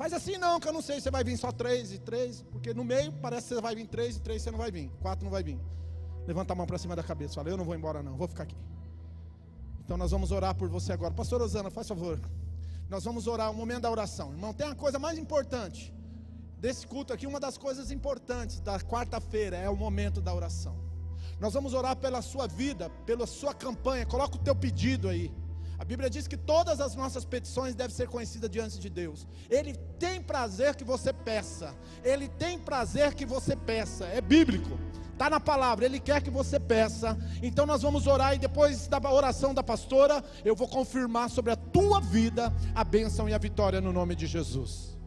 Faz 0.00 0.14
assim 0.14 0.38
não, 0.38 0.58
que 0.58 0.66
eu 0.66 0.72
não 0.72 0.80
sei 0.80 0.96
se 0.96 1.02
você 1.02 1.10
vai 1.10 1.22
vir 1.22 1.36
só 1.36 1.52
três 1.52 1.92
e 1.92 1.98
três, 1.98 2.40
porque 2.50 2.72
no 2.72 2.82
meio 2.82 3.12
parece 3.20 3.48
que 3.48 3.54
você 3.54 3.60
vai 3.60 3.74
vir 3.74 3.86
três 3.86 4.16
e 4.16 4.20
três 4.20 4.40
você 4.40 4.50
não 4.50 4.56
vai 4.56 4.70
vir. 4.70 4.90
Quatro 4.98 5.22
não 5.22 5.30
vai 5.30 5.42
vir. 5.42 5.60
Levanta 6.26 6.54
a 6.54 6.56
mão 6.56 6.66
para 6.66 6.78
cima 6.78 6.96
da 6.96 7.02
cabeça. 7.02 7.34
Fala, 7.34 7.50
eu 7.50 7.56
não 7.58 7.66
vou 7.66 7.74
embora 7.74 8.02
não, 8.02 8.16
vou 8.16 8.26
ficar 8.26 8.44
aqui. 8.44 8.56
Então 9.84 9.98
nós 9.98 10.10
vamos 10.10 10.32
orar 10.32 10.54
por 10.54 10.70
você 10.70 10.94
agora. 10.94 11.12
Pastor 11.12 11.42
Osana, 11.42 11.70
faz 11.70 11.86
favor. 11.86 12.18
Nós 12.88 13.04
vamos 13.04 13.26
orar, 13.26 13.50
o 13.50 13.54
momento 13.54 13.82
da 13.82 13.90
oração. 13.90 14.32
Irmão, 14.32 14.54
tem 14.54 14.66
uma 14.68 14.74
coisa 14.74 14.98
mais 14.98 15.18
importante 15.18 15.92
desse 16.56 16.86
culto 16.86 17.12
aqui, 17.12 17.26
uma 17.26 17.38
das 17.38 17.58
coisas 17.58 17.90
importantes 17.90 18.58
da 18.60 18.80
quarta-feira 18.80 19.58
é 19.58 19.68
o 19.68 19.76
momento 19.76 20.22
da 20.22 20.32
oração. 20.32 20.78
Nós 21.38 21.52
vamos 21.52 21.74
orar 21.74 21.94
pela 21.94 22.22
sua 22.22 22.46
vida, 22.46 22.88
pela 23.04 23.26
sua 23.26 23.52
campanha. 23.52 24.06
Coloca 24.06 24.36
o 24.36 24.40
teu 24.40 24.56
pedido 24.56 25.10
aí. 25.10 25.30
A 25.80 25.84
Bíblia 25.84 26.10
diz 26.10 26.28
que 26.28 26.36
todas 26.36 26.78
as 26.78 26.94
nossas 26.94 27.24
petições 27.24 27.74
devem 27.74 27.96
ser 27.96 28.06
conhecidas 28.06 28.50
diante 28.50 28.78
de 28.78 28.90
Deus. 28.90 29.26
Ele 29.48 29.72
tem 29.98 30.20
prazer 30.20 30.76
que 30.76 30.84
você 30.84 31.10
peça. 31.10 31.74
Ele 32.04 32.28
tem 32.28 32.58
prazer 32.58 33.14
que 33.14 33.24
você 33.24 33.56
peça. 33.56 34.04
É 34.04 34.20
bíblico. 34.20 34.78
Está 35.10 35.30
na 35.30 35.40
palavra, 35.40 35.86
Ele 35.86 35.98
quer 35.98 36.22
que 36.22 36.28
você 36.28 36.60
peça. 36.60 37.16
Então 37.42 37.64
nós 37.64 37.80
vamos 37.80 38.06
orar 38.06 38.34
e 38.34 38.38
depois 38.38 38.88
da 38.88 38.98
oração 39.10 39.54
da 39.54 39.62
pastora, 39.62 40.22
eu 40.44 40.54
vou 40.54 40.68
confirmar 40.68 41.30
sobre 41.30 41.50
a 41.50 41.56
tua 41.56 41.98
vida 41.98 42.52
a 42.74 42.84
bênção 42.84 43.26
e 43.26 43.32
a 43.32 43.38
vitória 43.38 43.80
no 43.80 43.90
nome 43.90 44.14
de 44.14 44.26
Jesus. 44.26 44.98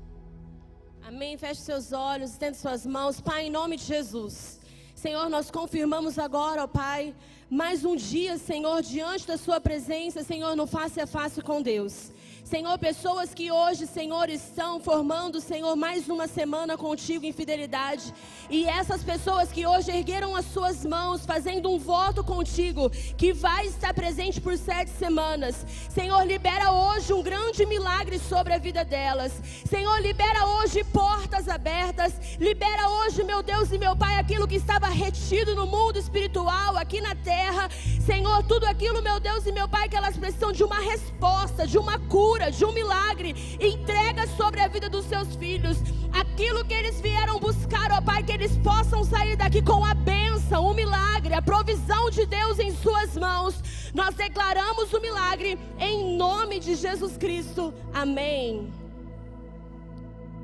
Amém. 1.04 1.38
Feche 1.38 1.62
seus 1.62 1.94
olhos, 1.94 2.32
estenda 2.32 2.56
suas 2.56 2.84
mãos. 2.84 3.22
Pai, 3.22 3.46
em 3.46 3.52
nome 3.52 3.78
de 3.78 3.84
Jesus. 3.84 4.60
Senhor, 5.04 5.30
nós 5.30 5.52
confirmamos 5.52 6.18
agora, 6.18 6.64
ó 6.64 6.68
Pai, 6.68 7.14
mais 7.50 7.84
um 7.84 7.94
dia, 7.94 8.38
Senhor, 8.38 8.82
diante 8.82 9.28
da 9.28 9.38
Sua 9.38 9.60
presença, 9.60 10.24
Senhor, 10.24 10.56
no 10.56 10.66
face 10.66 11.02
a 11.02 11.06
face 11.06 11.42
com 11.42 11.62
Deus. 11.62 12.10
Senhor, 12.54 12.78
pessoas 12.78 13.34
que 13.34 13.52
hoje, 13.52 13.88
Senhor, 13.88 14.30
estão 14.30 14.80
formando, 14.80 15.42
Senhor, 15.42 15.76
mais 15.76 16.08
uma 16.08 16.28
semana 16.28 16.78
contigo 16.78 17.26
em 17.26 17.32
fidelidade. 17.32 18.14
E 18.48 18.66
essas 18.66 19.04
pessoas 19.04 19.52
que 19.52 19.66
hoje 19.66 19.90
ergueram 19.90 20.36
as 20.36 20.46
suas 20.46 20.86
mãos, 20.86 21.26
fazendo 21.26 21.72
um 21.72 21.80
voto 21.80 22.24
contigo, 22.24 22.92
que 23.18 23.34
vai 23.34 23.66
estar 23.66 23.92
presente 23.92 24.40
por 24.40 24.56
sete 24.56 24.92
semanas. 24.92 25.66
Senhor, 25.90 26.24
libera 26.28 26.72
hoje 26.72 27.12
um 27.12 27.24
grande 27.24 27.66
milagre 27.66 28.20
sobre 28.20 28.54
a 28.54 28.60
vida 28.60 28.86
delas. 28.86 29.34
Senhor, 29.68 30.00
libera 30.00 30.46
hoje 30.46 30.84
portas 30.84 31.50
abertas. 31.50 32.14
Libera 32.40 32.88
hoje, 32.88 33.24
meu 33.24 33.42
Deus 33.42 33.72
e 33.72 33.80
meu 33.80 33.96
Pai, 33.96 34.20
aquilo 34.20 34.48
que 34.48 34.58
estava 34.58 34.90
retido 34.90 35.56
no 35.56 35.66
mundo 35.66 35.98
espiritual, 35.98 36.78
aqui 36.78 37.02
na 37.02 37.16
terra. 37.16 37.68
Senhor, 38.06 38.44
tudo 38.44 38.66
aquilo, 38.66 39.02
meu 39.02 39.20
Deus 39.20 39.44
e 39.48 39.52
meu 39.52 39.68
Pai, 39.68 39.90
que 39.90 39.96
elas 39.96 40.16
precisam 40.16 40.52
de 40.52 40.64
uma 40.64 40.80
resposta, 40.80 41.66
de 41.66 41.80
uma 41.80 41.98
cura 41.98 42.43
cura, 42.44 42.52
de 42.52 42.66
um 42.66 42.72
milagre. 42.72 43.36
Entrega 43.60 44.28
sobre 44.28 44.60
a 44.60 44.68
vida 44.68 44.90
dos 44.90 45.06
seus 45.06 45.36
filhos 45.36 45.78
aquilo 46.12 46.66
que 46.66 46.74
eles 46.74 47.00
vieram 47.00 47.40
buscar, 47.40 47.92
ó 47.92 48.02
Pai, 48.02 48.24
que 48.24 48.32
eles 48.32 48.58
possam 48.58 49.04
sair 49.04 49.36
daqui 49.36 49.62
com 49.62 49.84
a 49.84 49.94
bênção, 49.94 50.66
o 50.66 50.74
milagre, 50.74 51.34
a 51.34 51.42
provisão 51.42 52.10
de 52.10 52.26
Deus 52.26 52.60
em 52.60 52.76
suas 52.76 53.16
mãos. 53.16 53.92
Nós 53.94 54.16
declaramos 54.16 54.92
o 54.94 55.00
milagre 55.00 55.58
em 55.80 56.18
nome 56.18 56.60
de 56.60 56.76
Jesus 56.76 57.18
Cristo. 57.18 57.74
Amém. 57.94 58.72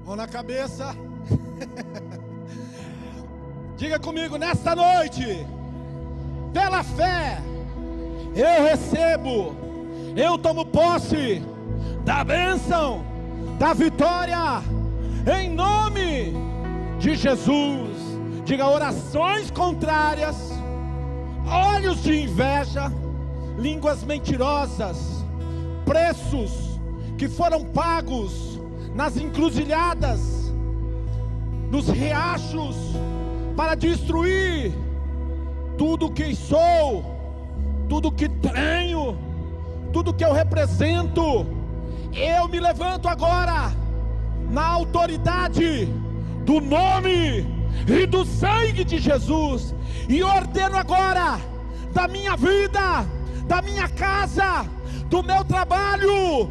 Mão 0.06 0.16
na 0.16 0.28
cabeça. 0.28 0.96
Diga 3.78 4.00
comigo 4.00 4.38
nesta 4.38 4.76
noite, 4.76 5.24
pela 6.52 6.84
fé, 6.84 7.38
eu 8.36 8.66
recebo, 8.66 9.56
eu 10.18 10.38
tomo 10.38 10.66
posse 10.66 11.42
da 12.04 12.24
bênção, 12.24 13.04
da 13.58 13.74
vitória, 13.74 14.62
em 15.40 15.50
nome 15.50 16.34
de 17.00 17.16
Jesus. 17.16 17.98
Diga 18.46 18.68
orações 18.68 19.52
contrárias, 19.52 20.52
olhos 21.46 22.02
de 22.02 22.24
inveja, 22.24 22.92
línguas 23.58 24.04
mentirosas, 24.04 25.24
preços 25.86 26.80
que 27.18 27.28
foram 27.28 27.64
pagos 27.64 28.60
nas 28.96 29.18
encruzilhadas, 29.18 30.52
nos 31.70 31.88
riachos, 31.90 32.76
para 33.56 33.76
destruir 33.76 34.74
tudo 35.78 36.10
que 36.10 36.34
sou, 36.34 37.04
tudo 37.88 38.12
que 38.12 38.28
tenho, 38.30 39.18
tudo 39.92 40.14
que 40.14 40.24
eu 40.24 40.34
represento 40.34 41.46
eu 42.14 42.48
me 42.48 42.60
levanto 42.60 43.08
agora 43.08 43.72
na 44.50 44.66
autoridade 44.66 45.86
do 46.44 46.60
nome 46.60 47.46
e 47.88 48.06
do 48.06 48.26
sangue 48.26 48.84
de 48.84 48.98
Jesus 48.98 49.76
e 50.08 50.24
ordeno 50.24 50.78
agora 50.78 51.40
da 51.94 52.08
minha 52.08 52.36
vida, 52.36 53.06
da 53.46 53.62
minha 53.62 53.88
casa, 53.88 54.66
do 55.06 55.24
meu 55.24 55.44
trabalho, 55.44 56.50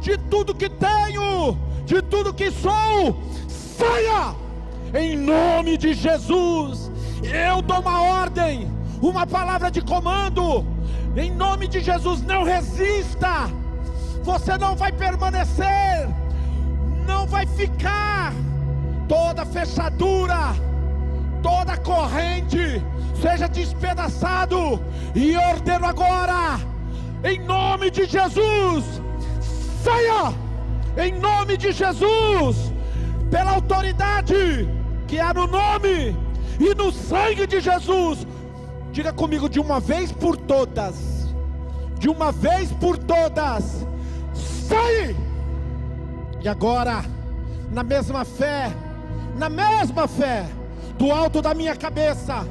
de 0.00 0.16
tudo 0.16 0.54
que 0.54 0.68
tenho, 0.68 1.56
de 1.84 2.02
tudo 2.02 2.34
que 2.34 2.50
sou, 2.50 3.18
saia 3.48 4.34
em 4.94 5.16
nome 5.16 5.76
de 5.76 5.94
Jesus. 5.94 6.90
Eu 7.22 7.62
dou 7.62 7.80
uma 7.80 8.02
ordem, 8.02 8.70
uma 9.00 9.26
palavra 9.26 9.70
de 9.70 9.80
comando, 9.80 10.64
em 11.16 11.30
nome 11.30 11.66
de 11.66 11.80
Jesus, 11.80 12.22
não 12.22 12.44
resista 12.44 13.50
você 14.28 14.58
não 14.58 14.76
vai 14.76 14.92
permanecer, 14.92 16.06
não 17.06 17.26
vai 17.26 17.46
ficar. 17.46 18.34
Toda 19.08 19.46
fechadura, 19.46 20.54
toda 21.42 21.78
corrente, 21.78 22.84
seja 23.22 23.48
despedaçado, 23.48 24.84
e 25.14 25.34
ordeno 25.34 25.86
agora, 25.86 26.60
em 27.24 27.40
nome 27.40 27.90
de 27.90 28.04
Jesus, 28.04 29.00
saia, 29.82 30.34
em 31.02 31.18
nome 31.18 31.56
de 31.56 31.72
Jesus, 31.72 32.70
pela 33.30 33.52
autoridade 33.52 34.68
que 35.06 35.18
há 35.18 35.32
no 35.32 35.46
nome 35.46 36.14
e 36.60 36.74
no 36.74 36.92
sangue 36.92 37.46
de 37.46 37.60
Jesus. 37.60 38.26
Diga 38.92 39.10
comigo 39.10 39.48
de 39.48 39.58
uma 39.58 39.80
vez 39.80 40.12
por 40.12 40.36
todas, 40.36 41.34
de 41.98 42.10
uma 42.10 42.30
vez 42.30 42.70
por 42.72 42.98
todas 42.98 43.88
sai! 44.68 45.16
E 46.42 46.48
agora, 46.48 47.04
na 47.72 47.82
mesma 47.82 48.24
fé, 48.24 48.72
na 49.36 49.48
mesma 49.48 50.06
fé, 50.06 50.46
do 50.96 51.10
alto 51.10 51.40
da 51.40 51.54
minha 51.54 51.74
cabeça, 51.74 52.46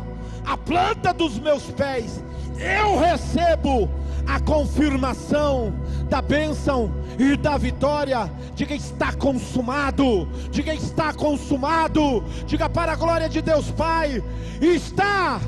a 0.46 0.58
planta 0.58 1.14
dos 1.14 1.38
meus 1.40 1.64
pés, 1.72 2.24
eu 2.58 2.98
recebo 2.98 3.90
a 4.26 4.40
confirmação 4.40 5.74
da 6.10 6.22
bênção 6.22 6.92
e 7.20 7.36
da 7.38 7.58
vitória. 7.58 8.32
Diga 8.56 8.76
está 8.76 9.14
consumado. 9.14 10.28
Diga 10.50 10.74
está 10.74 11.14
consumado. 11.14 12.24
Diga 12.46 12.70
para 12.70 12.94
a 12.94 12.96
glória 12.96 13.30
de 13.30 13.42
Deus 13.42 13.72
Pai, 13.72 14.24
está 14.62 15.40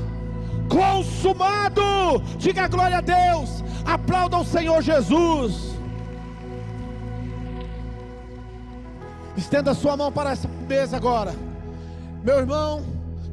consumado. 0.68 1.82
Diga 2.38 2.68
glória 2.68 2.98
a 2.98 3.00
Deus. 3.00 3.64
Aplauda 3.84 4.38
o 4.38 4.44
Senhor 4.44 4.82
Jesus. 4.82 5.79
Estenda 9.40 9.72
sua 9.72 9.96
mão 9.96 10.12
para 10.12 10.32
essa 10.32 10.46
mesa 10.68 10.98
agora. 10.98 11.34
Meu 12.22 12.38
irmão, 12.40 12.84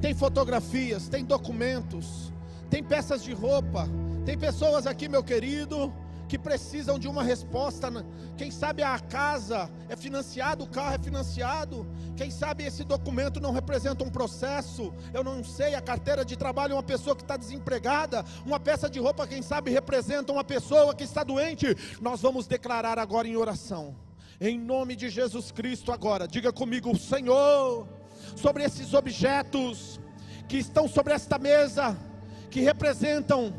tem 0.02 0.14
fotografias, 0.14 1.10
tem 1.10 1.26
documentos, 1.26 2.32
tem 2.70 2.82
peças 2.82 3.22
de 3.22 3.34
roupa, 3.34 3.90
tem 4.26 4.38
pessoas 4.38 4.88
aqui, 4.88 5.10
meu 5.10 5.22
querido, 5.22 5.94
que 6.30 6.40
precisam 6.40 6.98
de 6.98 7.10
uma 7.10 7.24
resposta. 7.24 7.92
Quem 8.38 8.50
sabe 8.50 8.84
a 8.84 8.98
casa 8.98 9.70
é 9.90 9.98
financiada, 9.98 10.64
o 10.64 10.68
carro 10.68 10.96
é 10.96 10.98
financiado. 10.98 11.86
Quem 12.16 12.32
sabe 12.32 12.64
esse 12.64 12.86
documento 12.86 13.42
não 13.42 13.52
representa 13.52 14.02
um 14.06 14.10
processo. 14.10 14.94
Eu 15.14 15.26
não 15.26 15.44
sei. 15.44 15.76
A 15.76 15.82
carteira 15.82 16.24
de 16.24 16.38
trabalho 16.38 16.72
é 16.72 16.76
uma 16.76 16.84
pessoa 16.84 17.18
que 17.18 17.22
está 17.22 17.36
desempregada. 17.36 18.24
Uma 18.46 18.62
peça 18.62 18.90
de 18.90 18.98
roupa, 18.98 19.28
quem 19.28 19.42
sabe, 19.42 19.72
representa 19.72 20.32
uma 20.32 20.44
pessoa 20.44 20.96
que 20.96 21.04
está 21.04 21.22
doente. 21.22 21.76
Nós 22.00 22.22
vamos 22.22 22.48
declarar 22.48 22.98
agora 22.98 23.28
em 23.28 23.36
oração 23.36 24.07
em 24.40 24.58
nome 24.60 24.96
de 24.96 25.10
Jesus 25.10 25.52
Cristo 25.52 25.92
agora. 25.92 26.28
Diga 26.28 26.54
comigo, 26.54 26.98
Senhor, 26.98 27.88
sobre 28.36 28.64
esses 28.64 28.94
objetos 28.94 30.00
que 30.48 30.58
estão 30.58 30.88
sobre 30.88 31.14
esta 31.14 31.38
mesa, 31.38 31.98
que 32.50 32.62
representam 32.62 33.54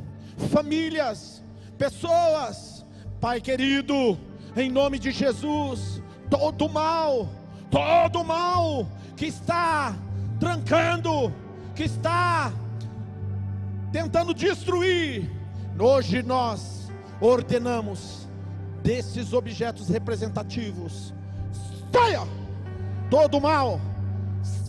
famílias, 0.51 1.43
pessoas, 1.77 2.87
Pai 3.21 3.41
querido, 3.41 4.17
em 4.57 4.71
nome 4.71 4.99
de 4.99 5.11
Jesus, 5.11 6.01
todo 6.31 6.69
mal, 6.69 7.29
todo 7.69 8.23
mal 8.23 8.89
que 9.17 9.27
está 9.27 9.97
trancando, 10.39 11.35
que 11.75 11.83
está 11.83 12.53
tentando 13.91 14.33
destruir, 14.33 15.29
hoje 15.77 16.23
nós 16.23 16.89
ordenamos 17.21 18.28
desses 18.83 19.33
objetos 19.33 19.89
representativos. 19.89 21.15
Saia! 21.93 22.23
Todo 23.11 23.41
mal, 23.41 23.81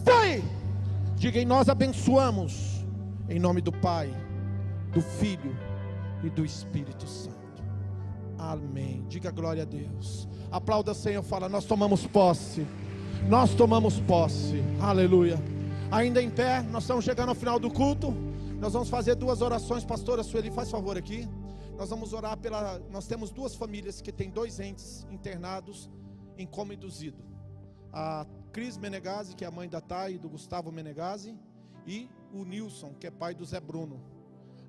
sai! 0.03 0.43
Diga, 1.15 1.39
e 1.39 1.45
nós 1.45 1.67
abençoamos, 1.67 2.85
em 3.27 3.39
nome 3.39 3.59
do 3.59 3.71
Pai, 3.71 4.09
do 4.93 5.01
Filho 5.01 5.55
e 6.23 6.29
do 6.29 6.45
Espírito 6.45 7.05
Santo. 7.07 7.37
Amém. 8.37 9.05
Diga 9.09 9.29
glória 9.31 9.63
a 9.63 9.65
Deus. 9.65 10.27
Aplauda, 10.49 10.93
Senhor. 10.93 11.21
Fala, 11.21 11.49
nós 11.49 11.65
tomamos 11.65 12.07
posse. 12.07 12.65
Nós 13.27 13.53
tomamos 13.53 13.99
posse. 13.99 14.63
Aleluia. 14.79 15.37
Ainda 15.91 16.21
em 16.21 16.29
pé, 16.29 16.61
nós 16.61 16.83
estamos 16.83 17.03
chegando 17.03 17.29
ao 17.29 17.35
final 17.35 17.59
do 17.59 17.69
culto. 17.69 18.13
Nós 18.59 18.71
vamos 18.71 18.89
fazer 18.89 19.15
duas 19.15 19.41
orações. 19.41 19.83
Pastora 19.83 20.23
Sueli, 20.23 20.49
faz 20.49 20.71
favor 20.71 20.97
aqui. 20.97 21.27
Nós 21.79 21.89
vamos 21.91 22.11
orar 22.11 22.37
pela. 22.37 22.77
Nós 22.89 23.07
temos 23.07 23.31
duas 23.31 23.55
famílias 23.55 24.01
que 24.01 24.11
têm 24.11 24.29
dois 24.29 24.59
entes 24.59 25.07
internados 25.09 25.89
em 26.37 26.45
coma 26.45 26.73
induzido. 26.73 27.23
A 27.93 28.27
Cris 28.51 28.75
Menegazzi, 28.75 29.33
que 29.33 29.45
é 29.45 29.47
a 29.47 29.51
mãe 29.51 29.69
da 29.69 29.79
Thay 29.79 30.15
e 30.15 30.17
do 30.17 30.27
Gustavo 30.27 30.73
Menegazzi, 30.73 31.39
e 31.87 32.09
o 32.33 32.43
Nilson, 32.43 32.93
que 32.95 33.07
é 33.07 33.11
pai 33.11 33.33
do 33.33 33.45
Zé 33.45 33.61
Bruno. 33.61 34.03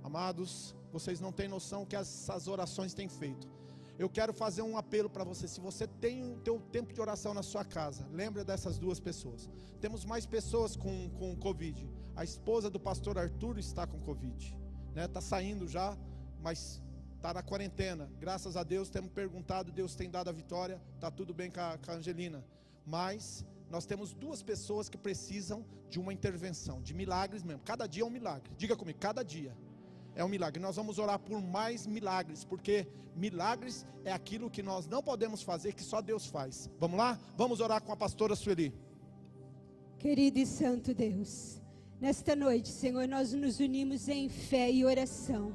Amados, 0.04 0.76
vocês 0.92 1.18
não 1.18 1.32
têm 1.32 1.48
noção 1.48 1.84
que 1.84 1.96
essas 1.96 2.46
orações 2.46 2.94
têm 2.94 3.08
feito. 3.08 3.50
Eu 3.98 4.08
quero 4.08 4.32
fazer 4.32 4.62
um 4.62 4.76
apelo 4.78 5.10
para 5.10 5.24
você. 5.24 5.48
Se 5.48 5.60
você 5.60 5.88
tem 5.88 6.22
o 6.22 6.38
teu 6.38 6.60
tempo 6.60 6.92
de 6.92 7.00
oração 7.00 7.34
na 7.34 7.42
sua 7.42 7.64
casa, 7.64 8.06
lembra 8.12 8.44
dessas 8.44 8.78
duas 8.78 9.00
pessoas. 9.00 9.50
Temos 9.80 10.04
mais 10.04 10.26
pessoas 10.26 10.76
com, 10.76 11.10
com 11.18 11.34
Covid. 11.34 11.90
A 12.14 12.22
esposa 12.22 12.70
do 12.70 12.78
pastor 12.78 13.18
Arthur 13.18 13.58
está 13.58 13.84
com 13.84 13.98
Covid. 13.98 14.46
Está 14.46 14.94
né? 14.94 15.08
Tá 15.08 15.20
saindo 15.20 15.66
já, 15.66 15.98
mas 16.40 16.80
está 17.20 17.34
na 17.34 17.42
quarentena. 17.42 18.10
Graças 18.18 18.56
a 18.56 18.62
Deus 18.62 18.88
temos 18.88 19.12
perguntado, 19.12 19.70
Deus 19.70 19.94
tem 19.94 20.08
dado 20.10 20.30
a 20.30 20.32
vitória. 20.32 20.80
Está 20.94 21.10
tudo 21.10 21.34
bem 21.34 21.50
com 21.50 21.60
a, 21.60 21.76
com 21.76 21.90
a 21.90 21.94
Angelina. 21.94 22.42
Mas 22.86 23.44
nós 23.68 23.84
temos 23.84 24.14
duas 24.14 24.42
pessoas 24.42 24.88
que 24.88 24.96
precisam 24.96 25.62
de 25.90 26.00
uma 26.00 26.14
intervenção, 26.14 26.80
de 26.80 26.94
milagres 26.94 27.42
mesmo. 27.42 27.60
Cada 27.62 27.86
dia 27.86 28.04
é 28.04 28.06
um 28.06 28.10
milagre. 28.10 28.50
Diga 28.56 28.74
comigo, 28.74 28.98
cada 28.98 29.22
dia 29.22 29.54
é 30.14 30.24
um 30.24 30.28
milagre. 30.28 30.62
Nós 30.62 30.76
vamos 30.76 30.98
orar 30.98 31.18
por 31.18 31.42
mais 31.42 31.86
milagres, 31.86 32.42
porque 32.42 32.86
milagres 33.14 33.84
é 34.02 34.12
aquilo 34.12 34.48
que 34.48 34.62
nós 34.62 34.86
não 34.86 35.02
podemos 35.02 35.42
fazer, 35.42 35.74
que 35.74 35.82
só 35.82 36.00
Deus 36.00 36.26
faz. 36.26 36.70
Vamos 36.78 36.96
lá? 36.96 37.20
Vamos 37.36 37.60
orar 37.60 37.82
com 37.82 37.92
a 37.92 37.96
pastora 37.96 38.34
Sueli. 38.34 38.72
Querido 39.98 40.38
e 40.38 40.46
santo 40.46 40.94
Deus, 40.94 41.60
nesta 42.00 42.34
noite, 42.34 42.70
Senhor, 42.70 43.06
nós 43.06 43.34
nos 43.34 43.60
unimos 43.60 44.08
em 44.08 44.30
fé 44.30 44.72
e 44.72 44.86
oração 44.86 45.54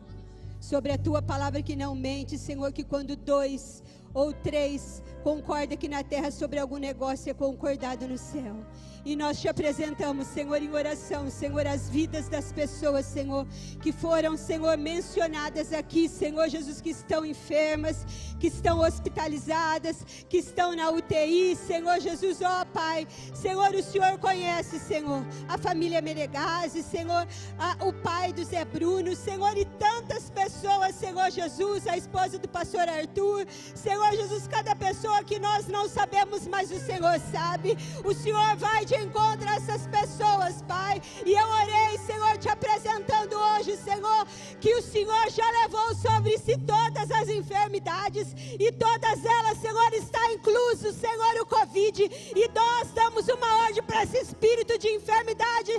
sobre 0.65 0.91
a 0.91 0.97
tua 0.97 1.21
palavra 1.21 1.61
que 1.61 1.75
não 1.75 1.93
mente, 1.93 2.39
Senhor, 2.39 2.71
que 2.73 2.83
quando 2.83 3.15
dois 3.15 3.83
ou 4.15 4.33
três 4.33 5.03
concordam 5.21 5.73
aqui 5.73 5.87
na 5.87 6.03
terra 6.03 6.31
sobre 6.31 6.57
algum 6.57 6.77
negócio 6.77 7.29
é 7.29 7.33
concordado 7.33 8.07
no 8.07 8.17
céu. 8.17 8.55
E 9.03 9.15
nós 9.15 9.39
te 9.39 9.47
apresentamos, 9.47 10.25
Senhor, 10.25 10.59
em 10.59 10.71
oração, 10.71 11.29
Senhor, 11.29 11.67
as 11.67 11.87
vidas 11.87 12.27
das 12.27 12.51
pessoas, 12.51 13.05
Senhor, 13.05 13.45
que 13.79 13.91
foram, 13.91 14.35
Senhor, 14.35 14.75
mencionadas 14.77 15.71
aqui, 15.71 16.09
Senhor 16.09 16.49
Jesus, 16.49 16.81
que 16.81 16.89
estão 16.89 17.23
enfermas, 17.23 18.03
que 18.39 18.47
estão 18.47 18.79
hospitalizadas, 18.79 20.03
que 20.27 20.37
estão 20.37 20.75
na 20.75 20.89
UTI, 20.89 21.55
Senhor 21.55 21.99
Jesus, 21.99 22.41
ó 22.41 22.61
oh, 22.61 22.65
Pai, 22.67 23.07
Senhor, 23.33 23.75
o 23.75 23.83
Senhor 23.83 24.17
conhece, 24.17 24.79
Senhor, 24.79 25.23
a 25.47 25.57
família 25.57 26.01
Menegazzi, 26.01 26.81
Senhor, 26.81 27.27
a, 27.59 27.85
o 27.85 27.93
pai 27.93 28.33
do 28.33 28.43
Zé 28.43 28.65
Bruno, 28.65 29.15
Senhor, 29.15 29.55
e 29.55 29.65
tantas 29.65 30.31
pessoas, 30.31 30.95
Senhor 30.95 31.29
Jesus, 31.29 31.85
a 31.87 31.95
esposa 31.95 32.39
do 32.39 32.49
pastor 32.49 32.89
Arthur, 32.89 33.45
Senhor 33.75 34.04
Jesus, 34.13 34.47
cada 34.47 34.75
pessoa 34.75 35.23
que 35.23 35.39
nós 35.39 35.67
não 35.67 35.87
sabemos, 35.87 36.47
mas 36.47 36.71
o 36.71 36.79
Senhor 36.79 37.19
sabe, 37.31 37.77
o 38.03 38.13
Senhor 38.13 38.55
vai 38.57 38.85
de 38.85 38.95
encontra 38.95 39.49
essas 39.55 39.87
pessoas, 39.87 40.61
Pai. 40.67 41.01
E 41.25 41.33
eu 41.33 41.47
orei, 41.47 41.97
Senhor, 41.99 42.37
te 42.37 42.49
apresentando 42.49 43.33
hoje, 43.35 43.77
Senhor, 43.77 44.27
que 44.59 44.73
o 44.75 44.81
Senhor 44.81 45.29
já 45.29 45.49
levou 45.61 45.95
sobre 45.95 46.37
si 46.37 46.57
todas 46.59 47.09
as 47.11 47.29
enfermidades 47.29 48.35
e 48.59 48.71
todas 48.71 49.25
elas, 49.25 49.57
Senhor, 49.59 49.93
está 49.93 50.31
incluso, 50.33 50.93
Senhor, 50.93 51.41
o 51.41 51.45
Covid. 51.45 52.03
E 52.35 52.47
nós 52.49 52.91
damos 52.93 53.27
uma 53.27 53.63
ordem 53.65 53.83
para 53.83 54.03
esse 54.03 54.17
espírito 54.17 54.77
de 54.77 54.89
enfermidade 54.89 55.71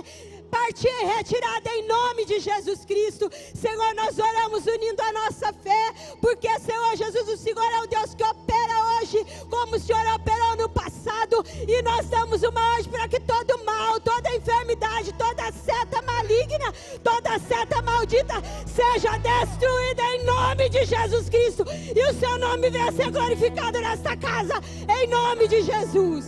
partir 0.57 0.89
retirada 1.15 1.69
em 1.69 1.87
nome 1.87 2.25
de 2.25 2.39
Jesus 2.39 2.83
Cristo. 2.83 3.29
Senhor, 3.53 3.93
nós 3.95 4.17
oramos 4.17 4.65
unindo 4.65 5.01
a 5.01 5.13
nossa 5.13 5.53
fé, 5.53 5.93
porque, 6.19 6.47
Senhor 6.59 6.95
Jesus, 6.95 7.29
o 7.29 7.37
Senhor 7.37 7.71
é 7.73 7.81
o 7.81 7.87
Deus 7.87 8.15
que 8.15 8.23
opera 8.23 8.73
hoje, 8.95 9.25
como 9.49 9.75
o 9.75 9.79
Senhor 9.79 10.15
operou 10.15 10.55
no 10.57 10.69
passado, 10.69 11.43
e 11.67 11.81
nós 11.83 12.09
damos 12.09 12.41
uma 12.41 12.73
ordem 12.73 12.91
para 12.91 13.07
que 13.07 13.19
todo 13.19 13.63
mal, 13.63 13.99
toda 13.99 14.35
enfermidade, 14.35 15.13
toda 15.13 15.51
seta 15.51 16.01
maligna, 16.01 16.73
toda 17.03 17.39
seta 17.39 17.81
maldita 17.81 18.35
seja 18.65 19.17
destruída 19.17 20.03
em 20.15 20.25
nome 20.25 20.69
de 20.69 20.85
Jesus 20.85 21.29
Cristo, 21.29 21.63
e 21.95 22.09
o 22.09 22.19
seu 22.19 22.37
nome 22.39 22.69
venha 22.69 22.91
ser 22.91 23.11
glorificado 23.11 23.79
nesta 23.79 24.17
casa, 24.17 24.55
em 24.89 25.07
nome 25.07 25.47
de 25.47 25.61
Jesus. 25.61 26.25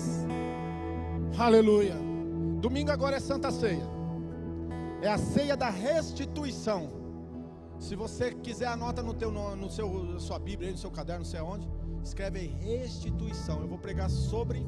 Aleluia. 1.38 1.96
Domingo 2.60 2.92
agora 2.92 3.16
é 3.18 3.20
Santa 3.20 3.52
Ceia. 3.52 3.99
É 5.02 5.08
a 5.08 5.18
ceia 5.18 5.56
da 5.56 5.70
restituição. 5.70 6.90
Se 7.80 7.96
você 7.96 8.34
quiser, 8.34 8.68
anota 8.68 9.02
no, 9.02 9.14
teu, 9.14 9.32
no 9.32 9.70
seu, 9.70 10.20
sua 10.20 10.38
Bíblia, 10.38 10.72
no 10.72 10.78
seu 10.78 10.92
caderno, 10.92 11.24
não 11.24 11.30
sei 11.30 11.40
aonde. 11.40 11.70
Escreve 12.04 12.40
aí, 12.40 12.48
restituição. 12.48 13.62
Eu 13.62 13.68
vou 13.68 13.78
pregar 13.78 14.10
sobre 14.10 14.60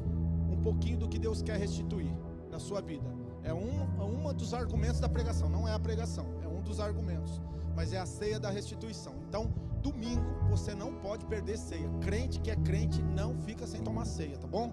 um 0.50 0.58
pouquinho 0.62 0.96
do 0.96 1.08
que 1.08 1.18
Deus 1.18 1.42
quer 1.42 1.58
restituir 1.58 2.10
na 2.50 2.58
sua 2.58 2.80
vida. 2.80 3.04
É 3.42 3.52
um, 3.52 4.30
é 4.30 4.32
dos 4.32 4.54
argumentos 4.54 5.00
da 5.00 5.08
pregação. 5.08 5.50
Não 5.50 5.68
é 5.68 5.74
a 5.74 5.78
pregação, 5.78 6.26
é 6.42 6.48
um 6.48 6.62
dos 6.62 6.80
argumentos. 6.80 7.40
Mas 7.76 7.92
é 7.92 7.98
a 7.98 8.06
ceia 8.06 8.40
da 8.40 8.50
restituição. 8.50 9.14
Então, 9.28 9.52
domingo, 9.82 10.24
você 10.48 10.74
não 10.74 10.94
pode 10.94 11.26
perder 11.26 11.58
ceia. 11.58 11.88
Crente 12.00 12.40
que 12.40 12.50
é 12.50 12.56
crente 12.56 13.02
não 13.02 13.36
fica 13.36 13.66
sem 13.66 13.82
tomar 13.82 14.06
ceia, 14.06 14.38
tá 14.38 14.46
bom? 14.46 14.72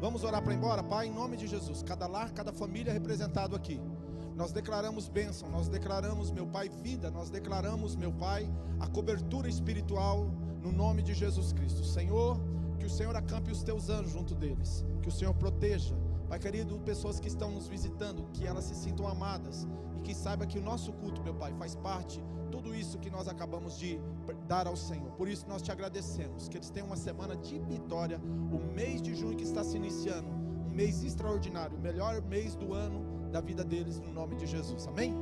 Vamos 0.00 0.24
orar 0.24 0.42
para 0.42 0.52
embora? 0.52 0.82
Pai, 0.82 1.06
em 1.06 1.12
nome 1.12 1.36
de 1.36 1.46
Jesus. 1.46 1.82
Cada 1.82 2.08
lar, 2.08 2.32
cada 2.32 2.52
família 2.52 2.92
representado 2.92 3.54
aqui. 3.54 3.80
Nós 4.36 4.52
declaramos 4.52 5.08
bênção, 5.08 5.48
nós 5.48 5.66
declaramos, 5.66 6.30
meu 6.30 6.46
Pai, 6.46 6.68
vida, 6.68 7.10
nós 7.10 7.30
declaramos, 7.30 7.96
meu 7.96 8.12
Pai, 8.12 8.46
a 8.78 8.86
cobertura 8.86 9.48
espiritual 9.48 10.26
no 10.62 10.70
nome 10.70 11.02
de 11.02 11.14
Jesus 11.14 11.54
Cristo. 11.54 11.82
Senhor, 11.82 12.38
que 12.78 12.84
o 12.84 12.90
Senhor 12.90 13.16
acampe 13.16 13.50
os 13.50 13.62
teus 13.62 13.88
anjos 13.88 14.12
junto 14.12 14.34
deles, 14.34 14.84
que 15.00 15.08
o 15.08 15.12
Senhor 15.12 15.32
proteja. 15.32 15.96
Pai 16.28 16.38
querido, 16.38 16.78
pessoas 16.80 17.18
que 17.18 17.28
estão 17.28 17.50
nos 17.50 17.66
visitando, 17.66 18.28
que 18.34 18.46
elas 18.46 18.64
se 18.64 18.74
sintam 18.74 19.08
amadas 19.08 19.66
e 19.96 20.02
que 20.02 20.14
saiba 20.14 20.44
que 20.44 20.58
o 20.58 20.62
nosso 20.62 20.92
culto, 20.92 21.22
meu 21.22 21.34
Pai, 21.34 21.54
faz 21.54 21.74
parte 21.74 22.22
tudo 22.50 22.74
isso 22.74 22.98
que 22.98 23.08
nós 23.08 23.28
acabamos 23.28 23.78
de 23.78 23.98
dar 24.46 24.66
ao 24.66 24.76
Senhor. 24.76 25.12
Por 25.12 25.28
isso 25.28 25.48
nós 25.48 25.62
te 25.62 25.72
agradecemos, 25.72 26.46
que 26.46 26.58
eles 26.58 26.68
tenham 26.68 26.88
uma 26.88 26.96
semana 26.96 27.36
de 27.36 27.58
vitória, 27.60 28.20
o 28.52 28.74
mês 28.74 29.00
de 29.00 29.14
junho 29.14 29.36
que 29.36 29.44
está 29.44 29.64
se 29.64 29.76
iniciando, 29.76 30.28
um 30.28 30.70
mês 30.74 31.02
extraordinário, 31.02 31.78
o 31.78 31.80
melhor 31.80 32.20
mês 32.20 32.54
do 32.54 32.74
ano 32.74 33.05
da 33.32 33.40
vida 33.40 33.64
deles, 33.64 34.00
no 34.00 34.12
nome 34.12 34.36
de 34.36 34.46
Jesus. 34.46 34.86
Amém? 34.88 35.14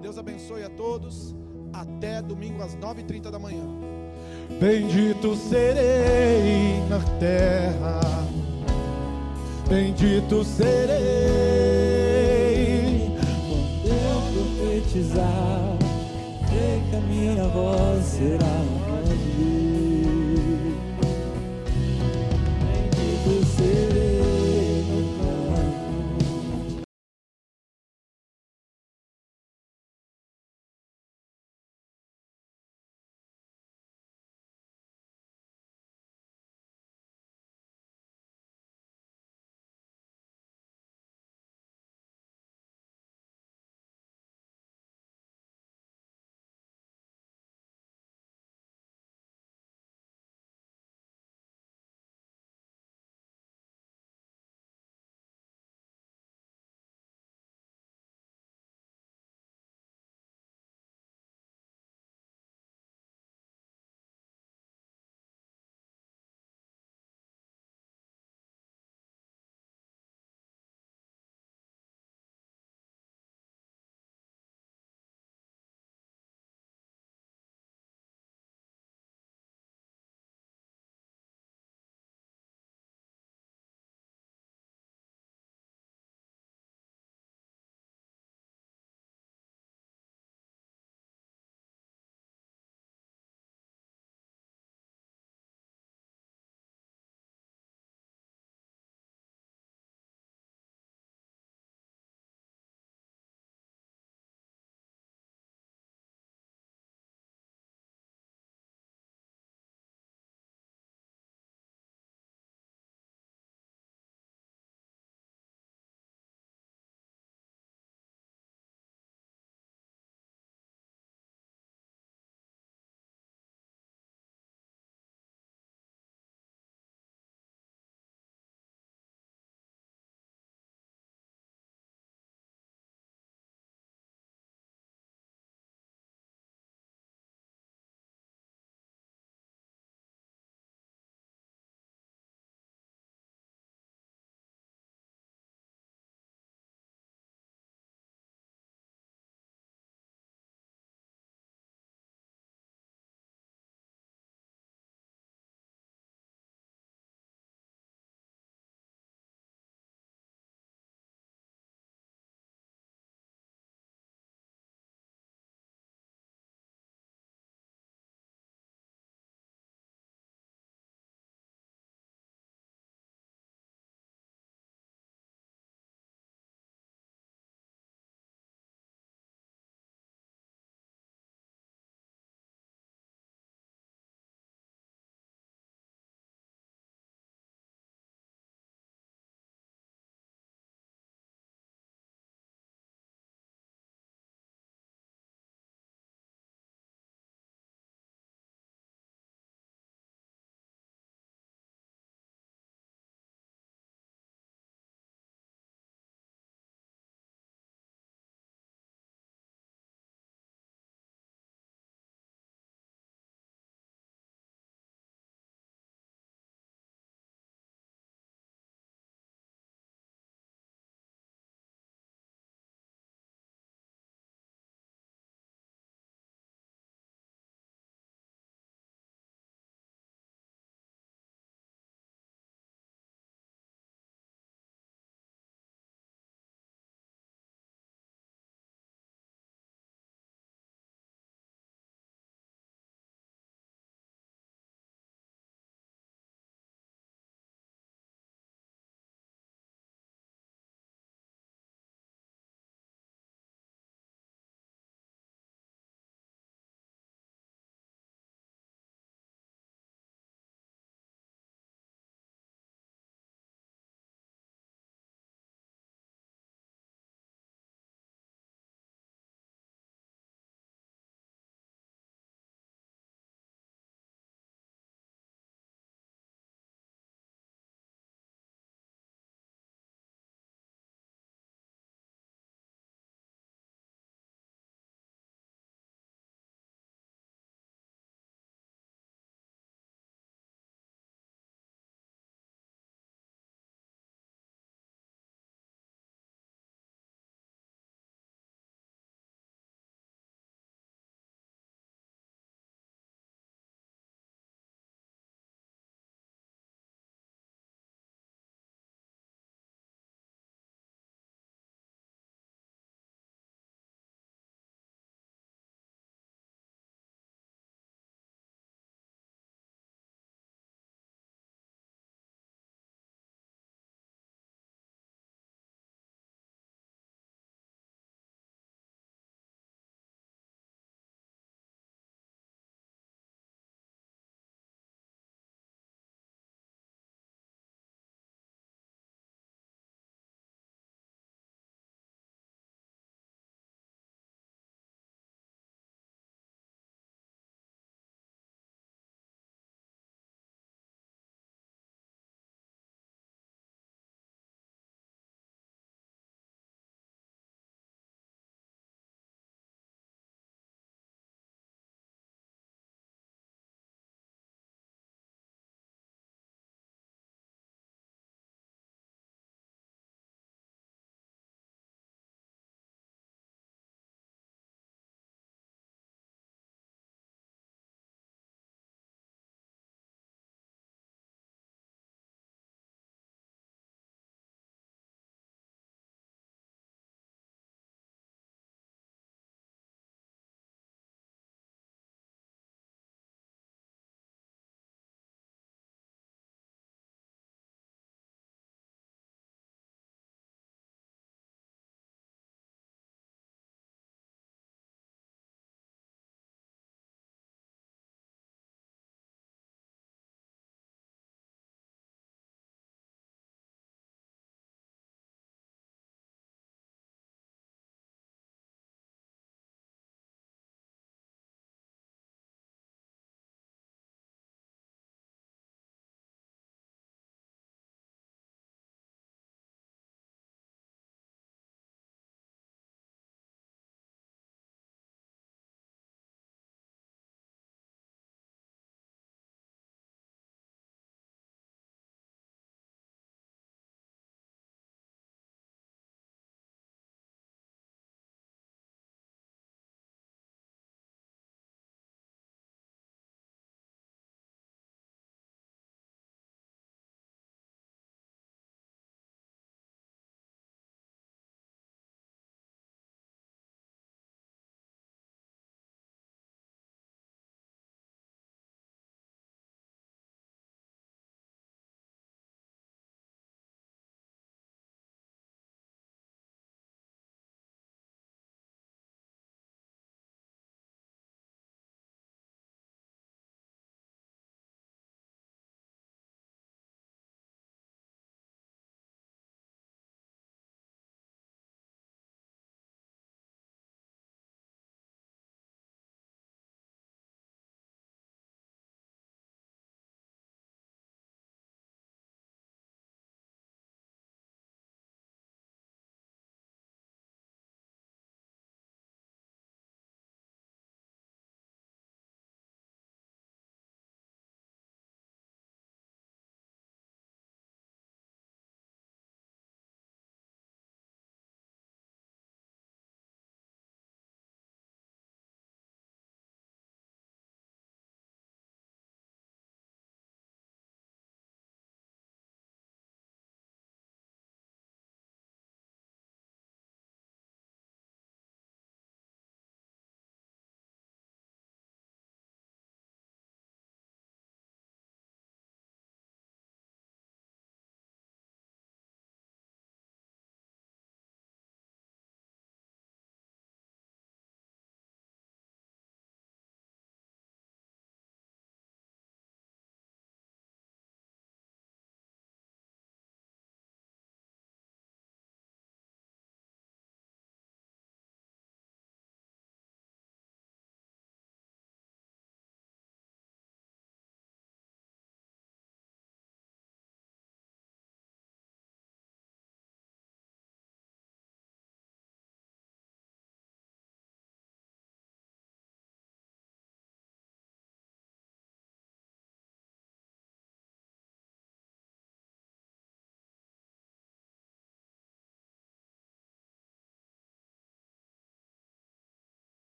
Deus 0.00 0.18
abençoe 0.18 0.62
a 0.62 0.70
todos. 0.70 1.34
Até 1.72 2.22
domingo 2.22 2.62
às 2.62 2.76
9h30 2.76 3.30
da 3.30 3.38
manhã. 3.38 3.64
Bendito 4.60 5.34
serei 5.34 6.80
na 6.88 7.00
terra, 7.18 8.00
bendito 9.68 10.44
serei 10.44 10.96
quando 13.18 13.88
eu 13.88 14.22
profetizar. 14.32 15.76
Sei 16.48 16.80
que 16.88 16.96
a 16.96 17.00
minha 17.00 17.48
voz 17.48 18.04
será 18.04 18.85